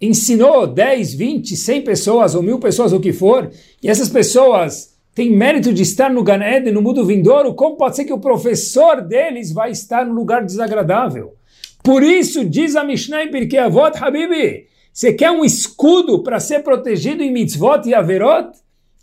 [0.00, 3.50] ensinou 10, 20, 100 pessoas ou mil pessoas, o que for,
[3.82, 7.96] e essas pessoas têm mérito de estar no Gan Eden, no mundo vindouro, como pode
[7.96, 11.34] ser que o professor deles vai estar no lugar desagradável?
[11.82, 16.60] Por isso, diz a Mishnah em Pirkei Avot, Habibi, você quer um escudo para ser
[16.60, 18.56] protegido em mitzvot e averot?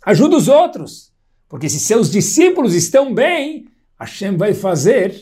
[0.04, 1.12] Ajuda os outros.
[1.48, 3.66] Porque se seus discípulos estão bem,
[3.98, 5.14] Hashem vai fazer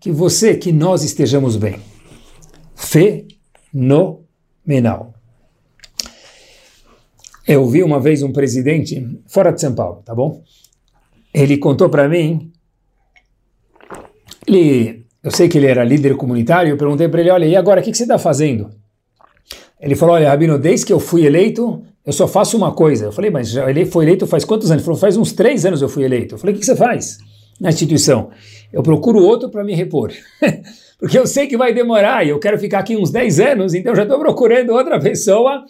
[0.00, 1.80] que você, que nós estejamos bem.
[2.74, 4.24] Fenomenal.
[7.46, 10.42] Eu vi uma vez um presidente fora de São Paulo, tá bom?
[11.32, 12.50] Ele contou para mim,
[14.46, 17.80] ele, eu sei que ele era líder comunitário, eu perguntei para ele, olha, e agora,
[17.80, 18.70] o que, que você está fazendo?
[19.78, 23.06] Ele falou, olha, Rabino, desde que eu fui eleito, eu só faço uma coisa.
[23.06, 24.80] Eu falei, mas já ele foi eleito faz quantos anos?
[24.80, 26.36] Ele falou, faz uns três anos eu fui eleito.
[26.36, 27.18] Eu falei, o que você faz
[27.60, 28.30] na instituição?
[28.72, 30.12] Eu procuro outro para me repor.
[30.98, 33.94] Porque eu sei que vai demorar e eu quero ficar aqui uns 10 anos, então
[33.94, 35.64] já estou procurando outra pessoa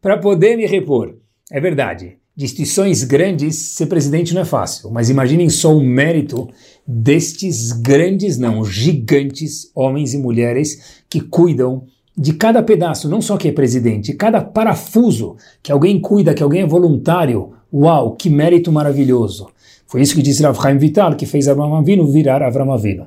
[0.00, 1.14] para poder me repor.
[1.52, 2.16] É verdade.
[2.34, 4.90] De instituições grandes, ser presidente não é fácil.
[4.90, 6.48] Mas imaginem só o mérito
[6.86, 11.86] destes grandes, não, gigantes homens e mulheres que cuidam
[12.16, 16.62] de cada pedaço, não só que é presidente, cada parafuso que alguém cuida, que alguém
[16.62, 17.52] é voluntário.
[17.72, 19.48] Uau, que mérito maravilhoso.
[19.86, 23.06] Foi isso que disse Rav Chaim Vital, que fez Avram Avinu virar Avram Avinu.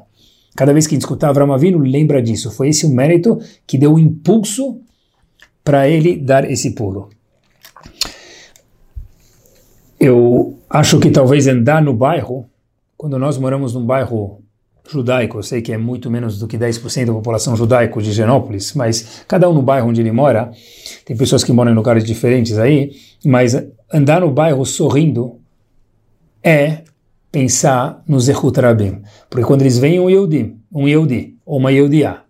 [0.56, 2.50] Cada vez que escutar Avram Avinu, lembra disso.
[2.50, 4.80] Foi esse o mérito que deu o impulso
[5.64, 7.10] para ele dar esse pulo.
[10.00, 12.46] Eu acho que talvez andar no bairro,
[12.98, 14.45] quando nós moramos num bairro
[14.88, 18.74] judaico, eu sei que é muito menos do que 10% da população judaica de Genópolis,
[18.74, 20.52] mas cada um no bairro onde ele mora,
[21.06, 22.92] tem pessoas que moram em lugares diferentes aí,
[23.24, 23.56] mas
[23.92, 25.40] andar no bairro sorrindo
[26.44, 26.84] é
[27.32, 32.22] pensar no Zechut Rabim, porque quando eles veem um Yehudim, um Yehudi, ou uma Yehudiá,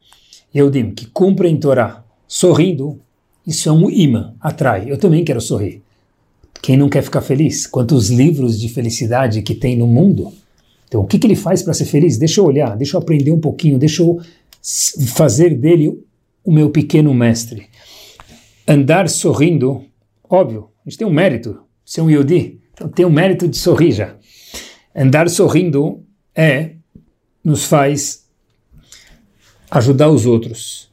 [0.56, 3.00] Yehudim, que cumprem Torá, sorrindo,
[3.46, 5.84] isso é um imã, atrai, eu também quero sorrir.
[6.62, 7.68] Quem não quer ficar feliz?
[7.68, 10.34] Quantos livros de felicidade que tem no mundo?
[10.88, 12.18] Então, o que, que ele faz para ser feliz?
[12.18, 14.20] Deixa eu olhar, deixa eu aprender um pouquinho, deixa eu
[15.14, 16.00] fazer dele
[16.44, 17.68] o meu pequeno mestre.
[18.68, 19.84] Andar sorrindo,
[20.30, 23.92] óbvio, a gente tem um mérito, ser um Yodi, então tem um mérito de sorrir
[23.92, 24.16] já.
[24.96, 26.72] Andar sorrindo é,
[27.44, 28.26] nos faz
[29.70, 30.90] ajudar os outros.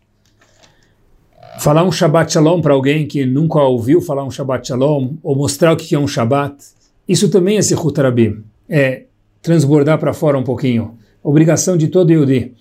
[1.60, 5.72] Falar um Shabbat Shalom para alguém que nunca ouviu falar um Shabbat Shalom, ou mostrar
[5.72, 6.56] o que é um Shabbat,
[7.06, 8.42] isso também é Sehut Rabim.
[8.68, 9.04] É
[9.42, 10.96] transbordar para fora um pouquinho.
[11.22, 12.54] Obrigação de todo Yudi.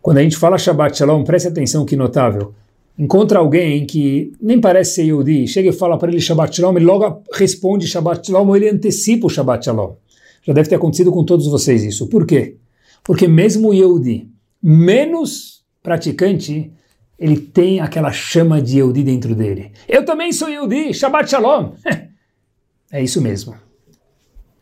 [0.00, 2.54] Quando a gente fala Shabbat Shalom, preste atenção que notável.
[2.98, 6.84] Encontra alguém que nem parece ser Yudi, chega e fala para ele Shabbat Shalom, ele
[6.84, 9.94] logo responde Shabbat Shalom ou ele antecipa o Shabbat Shalom.
[10.42, 12.08] Já deve ter acontecido com todos vocês isso.
[12.08, 12.56] Por quê?
[13.04, 14.28] Porque mesmo o Yehudi,
[14.62, 16.72] menos praticante,
[17.18, 19.72] ele tem aquela chama de Yehudi dentro dele.
[19.88, 21.72] Eu também sou Yehudi, Shabbat Shalom.
[22.90, 23.54] é isso mesmo.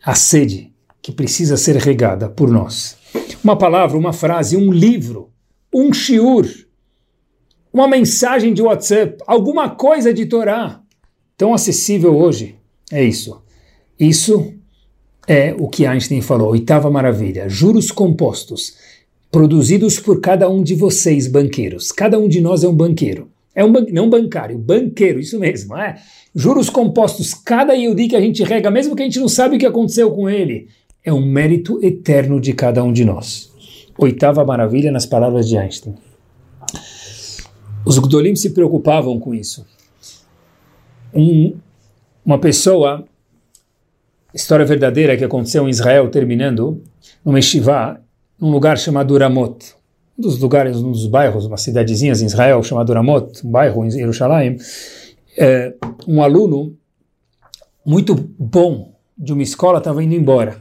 [0.03, 0.70] A sede
[1.01, 2.97] que precisa ser regada por nós.
[3.43, 5.29] Uma palavra, uma frase, um livro,
[5.73, 6.47] um shiur,
[7.73, 10.81] uma mensagem de WhatsApp, alguma coisa de Torá,
[11.37, 12.55] tão acessível hoje.
[12.91, 13.41] É isso.
[13.99, 14.53] Isso
[15.27, 18.75] é o que Einstein falou, oitava maravilha, juros compostos,
[19.31, 21.91] produzidos por cada um de vocês, banqueiros.
[21.91, 23.29] Cada um de nós é um banqueiro.
[23.53, 25.95] É um ban não bancário, banqueiro, isso mesmo, é?
[26.33, 29.59] Juros compostos, cada Yudi que a gente rega, mesmo que a gente não sabe o
[29.59, 30.69] que aconteceu com ele,
[31.03, 33.51] é um mérito eterno de cada um de nós.
[33.97, 35.95] Oitava maravilha nas palavras de Einstein.
[37.85, 39.65] Os Gdolim se preocupavam com isso.
[41.13, 41.55] Um,
[42.23, 43.05] uma pessoa,
[44.33, 46.81] história verdadeira que aconteceu em Israel, terminando,
[47.25, 47.99] numa estivá,
[48.39, 49.75] num lugar chamado Ramot,
[50.17, 53.91] um dos lugares, um dos bairros, uma cidadezinha em Israel chamado Ramot, um bairro em
[53.91, 54.57] Jerusalém,
[55.37, 55.73] é,
[56.07, 56.75] um aluno
[57.85, 60.60] muito bom de uma escola estava indo embora.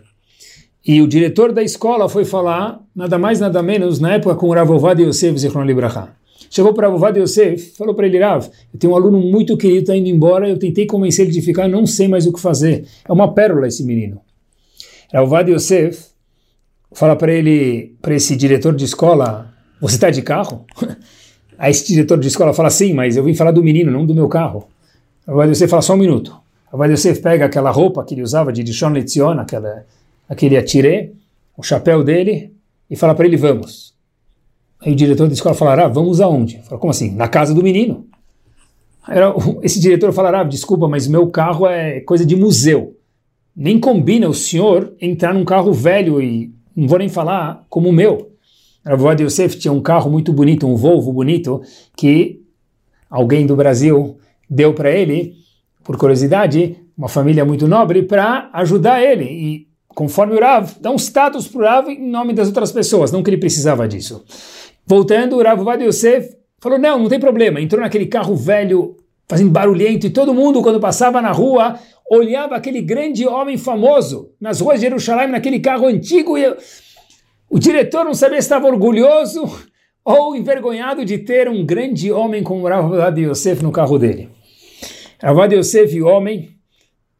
[0.86, 4.74] E o diretor da escola foi falar, nada mais nada menos, na época com o
[4.74, 6.20] Ovad Yosef Zichron Libraha.
[6.50, 9.82] Chegou para o Rav Yosef, falou para ele, Rav, eu tenho um aluno muito querido,
[9.82, 12.86] está indo embora, eu tentei convencer ele de ficar, não sei mais o que fazer.
[13.08, 14.20] É uma pérola esse menino.
[15.12, 16.06] Rav Ovad Yosef
[16.92, 20.64] fala para ele, para esse diretor de escola, você está de carro?
[21.56, 24.14] Aí esse diretor de escola fala, sim, mas eu vim falar do menino, não do
[24.14, 24.66] meu carro.
[25.28, 26.32] Rav Ovad Yosef fala, só um minuto.
[26.66, 29.86] Rav Ovad Yosef pega aquela roupa que ele usava de Dishon Letzion, aquela
[30.30, 31.12] aquele atire,
[31.56, 32.54] o chapéu dele,
[32.88, 33.92] e fala para ele, vamos.
[34.80, 36.62] Aí o diretor da escola falará, vamos aonde?
[36.62, 37.10] Fala, como assim?
[37.10, 38.06] Na casa do menino.
[39.08, 42.96] Era, esse diretor falará, desculpa, mas meu carro é coisa de museu.
[43.54, 47.92] Nem combina o senhor entrar num carro velho e não vou nem falar como o
[47.92, 48.30] meu.
[48.84, 51.60] A avó de Yosef tinha um carro muito bonito, um Volvo bonito,
[51.96, 52.40] que
[53.10, 54.16] alguém do Brasil
[54.48, 55.34] deu para ele,
[55.84, 59.24] por curiosidade, uma família muito nobre, para ajudar ele.
[59.24, 59.69] E
[60.00, 63.22] conforme o Rav, dá um status para o Rav em nome das outras pessoas, não
[63.22, 64.24] que ele precisava disso.
[64.86, 68.96] Voltando, o Rav Vad Yosef falou, não, não tem problema, entrou naquele carro velho,
[69.28, 71.78] fazendo barulhento, e todo mundo, quando passava na rua,
[72.10, 76.46] olhava aquele grande homem famoso nas ruas de Jerusalém, naquele carro antigo, e
[77.50, 79.42] o diretor não sabia se estava orgulhoso
[80.02, 84.30] ou envergonhado de ter um grande homem como Rav Yosef no carro dele.
[85.22, 86.56] Rav Yosef, o homem,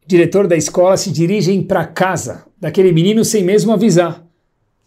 [0.05, 4.23] diretor da escola, se dirigem para casa daquele menino sem mesmo avisar.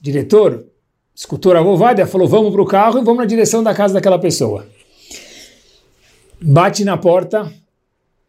[0.00, 0.66] diretor,
[1.14, 4.18] escutou Rav Vadia, falou, vamos para o carro e vamos na direção da casa daquela
[4.18, 4.66] pessoa.
[6.40, 7.50] Bate na porta,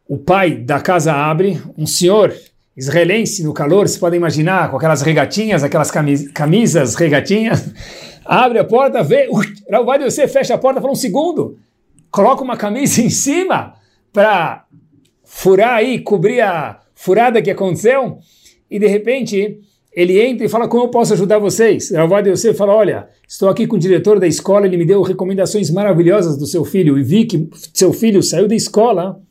[0.08, 2.34] o pai da casa abre, um senhor
[2.78, 5.92] israelense no calor, se podem imaginar, com aquelas regatinhas, aquelas
[6.34, 7.74] camisas regatinhas,
[8.24, 9.28] abre a porta, vê,
[9.86, 11.58] vai você fecha a porta, fala um segundo,
[12.12, 13.74] coloca uma camisa em cima
[14.14, 14.66] para
[15.36, 18.20] furar aí, cobrir a furada que aconteceu,
[18.72, 19.60] e de repente
[19.92, 21.92] ele entra e fala, como eu posso ajudar vocês?
[21.92, 25.70] Ravadi você fala, olha, estou aqui com o diretor da escola, ele me deu recomendações
[25.70, 29.22] maravilhosas do seu filho, e vi que seu filho saiu da escola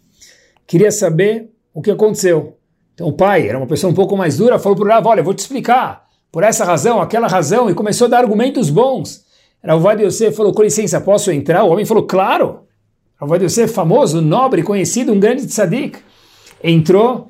[0.66, 2.58] queria saber o que aconteceu.
[2.92, 5.22] Então o pai, era uma pessoa um pouco mais dura, falou para o Rav, olha,
[5.22, 9.24] vou te explicar, por essa razão, aquela razão, e começou a dar argumentos bons.
[9.64, 11.64] Rav Yosef falou, com licença, posso entrar?
[11.64, 12.63] O homem falou, claro.
[13.16, 15.98] Rav Yosef, famoso, nobre, conhecido, um grande tzadik.
[16.62, 17.28] Entrou,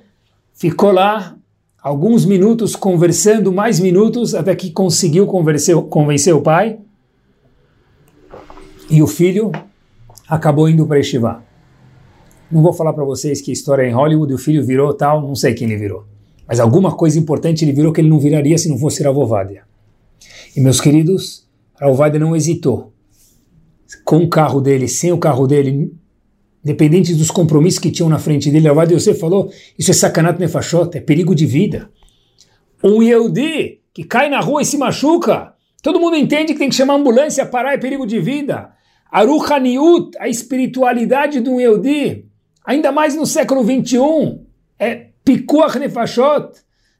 [0.52, 1.36] ficou lá
[1.82, 6.78] alguns minutos conversando, mais minutos, até que conseguiu convencer, convencer o pai.
[8.88, 9.52] E o filho
[10.26, 11.42] acabou indo para Estivá.
[12.50, 15.20] Não vou falar para vocês que a história é em Hollywood, o filho virou tal,
[15.20, 16.06] não sei quem ele virou.
[16.48, 19.62] Mas alguma coisa importante ele virou que ele não viraria se não fosse Ravovadia.
[20.56, 21.46] E meus queridos,
[21.78, 22.93] Ravovadia não hesitou.
[24.04, 25.92] Com o carro dele, sem o carro dele,
[26.64, 30.96] independente dos compromissos que tinham na frente dele, Ravovadia você falou, isso é sacanat nefashot,
[30.96, 31.90] é perigo de vida.
[32.82, 36.74] Um Yehudi que cai na rua e se machuca, todo mundo entende que tem que
[36.74, 38.70] chamar a ambulância, parar, é perigo de vida.
[39.10, 42.26] Aruchaniut, a espiritualidade de um Yehudi,
[42.64, 44.44] ainda mais no século 21,
[44.78, 46.48] é pikuach nefashot,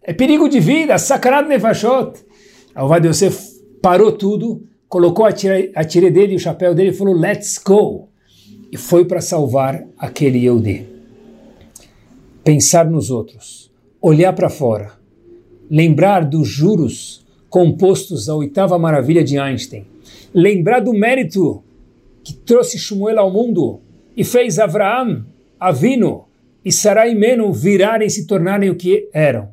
[0.02, 2.24] é perigo de vida, sacanado nefashot.
[2.74, 4.62] Avad Yosef parou tudo,
[4.94, 8.06] colocou a tire, a tire dele, o chapéu dele e falou, let's go.
[8.70, 10.86] E foi para salvar aquele Yehudi.
[12.44, 14.92] Pensar nos outros, olhar para fora,
[15.68, 19.84] lembrar dos juros compostos da oitava maravilha de Einstein,
[20.32, 21.64] lembrar do mérito
[22.22, 23.80] que trouxe Shmuel ao mundo
[24.16, 25.26] e fez Avraham
[25.58, 26.26] Avino
[26.64, 29.48] e Sarai Meno virarem e se tornarem o que eram.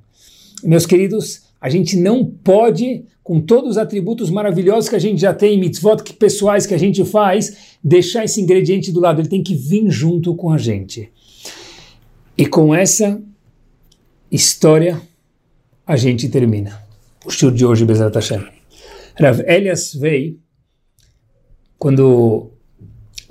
[0.64, 5.32] Meus queridos, a gente não pode, com todos os atributos maravilhosos que a gente já
[5.32, 9.22] tem, mitzvot pessoais que a gente faz, deixar esse ingrediente do lado.
[9.22, 11.12] Ele tem que vir junto com a gente.
[12.36, 13.22] E com essa
[14.32, 15.00] história,
[15.86, 16.82] a gente termina.
[17.24, 18.44] O show de hoje, Bezerra Hashem.
[19.20, 20.40] Rav Elias veio
[21.78, 22.50] quando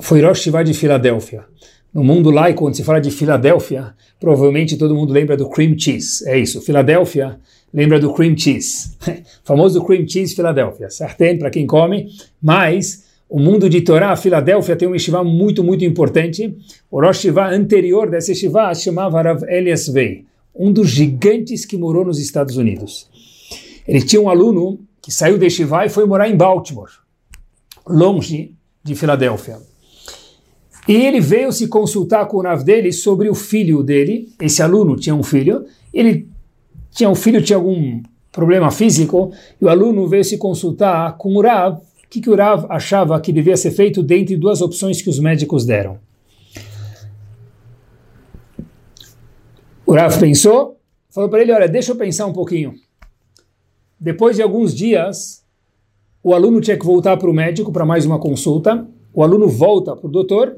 [0.00, 1.50] foi Rosh Hashivah de Filadélfia
[1.92, 6.26] no mundo laico, quando se fala de Filadélfia, provavelmente todo mundo lembra do cream cheese.
[6.28, 7.38] É isso, Filadélfia
[7.72, 8.96] lembra do cream cheese.
[9.44, 10.90] famoso cream cheese Filadélfia.
[10.90, 11.38] Certo?
[11.38, 12.08] Para quem come,
[12.42, 16.56] mas o mundo de Torá, Filadélfia, tem um yeshiva muito, muito importante.
[16.90, 22.18] O Rosh anterior desse yeshiva chamava Rav Elias Vei, um dos gigantes que morou nos
[22.18, 23.08] Estados Unidos.
[23.86, 26.90] Ele tinha um aluno que saiu de yeshiva e foi morar em Baltimore,
[27.86, 29.58] longe de Filadélfia.
[30.88, 34.28] E ele veio se consultar com o Rav dele sobre o filho dele.
[34.40, 35.64] Esse aluno tinha um filho.
[35.94, 36.26] Ele
[36.90, 39.32] tinha um filho, tinha algum problema físico.
[39.60, 41.76] E o aluno veio se consultar com o Rav.
[41.76, 45.18] O que, que o Rav achava que devia ser feito dentre duas opções que os
[45.18, 45.98] médicos deram.
[49.86, 50.78] O Rav pensou,
[51.10, 52.74] falou para ele: Olha, deixa eu pensar um pouquinho.
[53.98, 55.44] Depois de alguns dias,
[56.22, 58.86] o aluno tinha que voltar para o médico para mais uma consulta.
[59.12, 60.56] O aluno volta para o doutor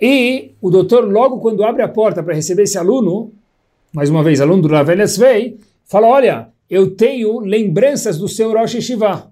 [0.00, 3.32] e o doutor, logo quando abre a porta para receber esse aluno,
[3.92, 8.74] mais uma vez, aluno do Rav Svei, fala, olha, eu tenho lembranças do seu Rosh
[8.74, 9.30] Hashivah.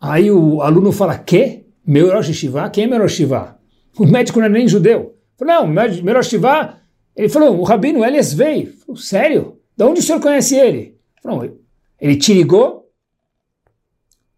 [0.00, 1.64] Aí o aluno fala, que?
[1.86, 2.70] Meu Rosh Hashivah?
[2.70, 3.56] Quem é meu Rosh Hashivah?
[3.98, 5.16] O médico não é nem judeu.
[5.36, 6.78] Falou, não, meu Rosh Hashivah...
[7.16, 8.72] Ele falou, o Rabino Elias veio.
[8.96, 9.58] Sério?
[9.76, 10.96] De onde o senhor conhece ele?
[11.22, 11.58] Falou,
[12.00, 12.88] ele te ligou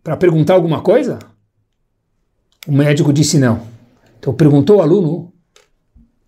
[0.02, 1.18] para perguntar alguma coisa?
[2.66, 3.66] O médico disse não.
[4.18, 5.31] Então perguntou o aluno,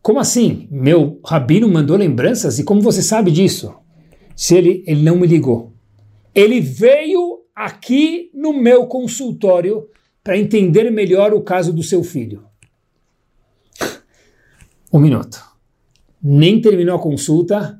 [0.05, 0.69] como assim?
[0.71, 3.75] Meu rabino mandou lembranças e como você sabe disso?
[4.37, 5.73] Se ele, ele não me ligou.
[6.35, 9.89] Ele veio aqui no meu consultório
[10.23, 12.45] para entender melhor o caso do seu filho.
[14.93, 15.43] Um minuto.
[16.23, 17.79] Nem terminou a consulta,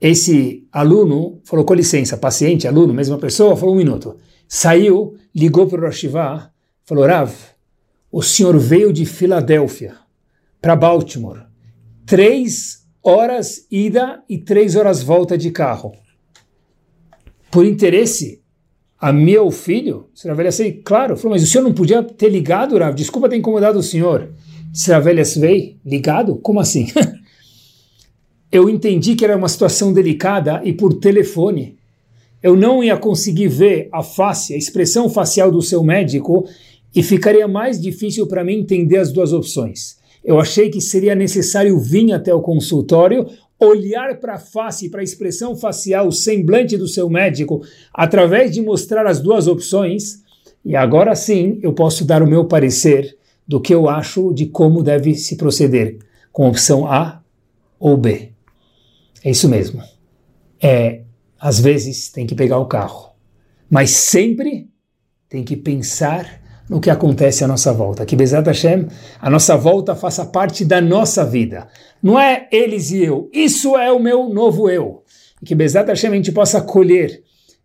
[0.00, 4.16] esse aluno falou com licença, paciente, aluno, mesma pessoa, falou um minuto.
[4.48, 6.50] Saiu, ligou para o Roshivá,
[6.86, 7.34] falou, Rav,
[8.10, 10.03] o senhor veio de Filadélfia
[10.64, 11.42] para Baltimore
[12.06, 15.92] três horas ida e três horas volta de carro.
[17.50, 18.40] Por interesse
[18.98, 20.08] a meu filho?
[20.14, 21.18] Será velha assim, claro.
[21.18, 22.94] Falou, mas o senhor não podia ter ligado, Rav?
[22.94, 24.32] Desculpa ter incomodado o senhor.
[24.72, 26.36] Será velha veio ligado?
[26.36, 26.86] Como assim?
[28.50, 31.76] eu entendi que era uma situação delicada e por telefone
[32.42, 36.48] eu não ia conseguir ver a face, a expressão facial do seu médico
[36.94, 40.02] e ficaria mais difícil para mim entender as duas opções.
[40.24, 43.26] Eu achei que seria necessário vir até o consultório,
[43.60, 47.62] olhar para a face, para a expressão facial, o semblante do seu médico,
[47.92, 50.22] através de mostrar as duas opções,
[50.64, 53.16] e agora sim eu posso dar o meu parecer
[53.46, 55.98] do que eu acho de como deve se proceder,
[56.32, 57.22] com opção A
[57.78, 58.30] ou B.
[59.22, 59.82] É isso mesmo.
[60.62, 61.02] É
[61.38, 63.12] às vezes tem que pegar o carro,
[63.68, 64.70] mas sempre
[65.28, 68.06] tem que pensar no que acontece à nossa volta.
[68.06, 68.86] Que Bezat Hashem,
[69.20, 71.68] a nossa volta faça parte da nossa vida.
[72.02, 75.02] Não é eles e eu, isso é o meu novo eu.
[75.44, 77.22] Que Bezat Hashem a gente possa colher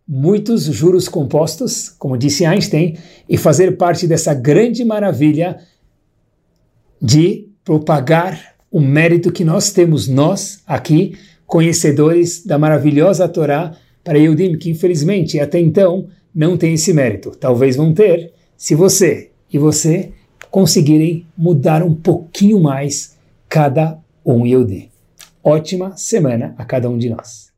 [0.08, 2.98] muitos juros compostos, como disse Einstein,
[3.28, 5.58] e fazer parte dessa grande maravilha
[7.02, 14.58] de propagar o mérito que nós temos, nós aqui, conhecedores da maravilhosa Torá para Eudim,
[14.58, 17.32] que infelizmente até então não tem esse mérito.
[17.32, 20.12] Talvez vão ter, se você e você
[20.52, 24.92] conseguirem mudar um pouquinho mais cada um Yehudi.
[25.42, 27.49] Ótima semana a cada um de nós.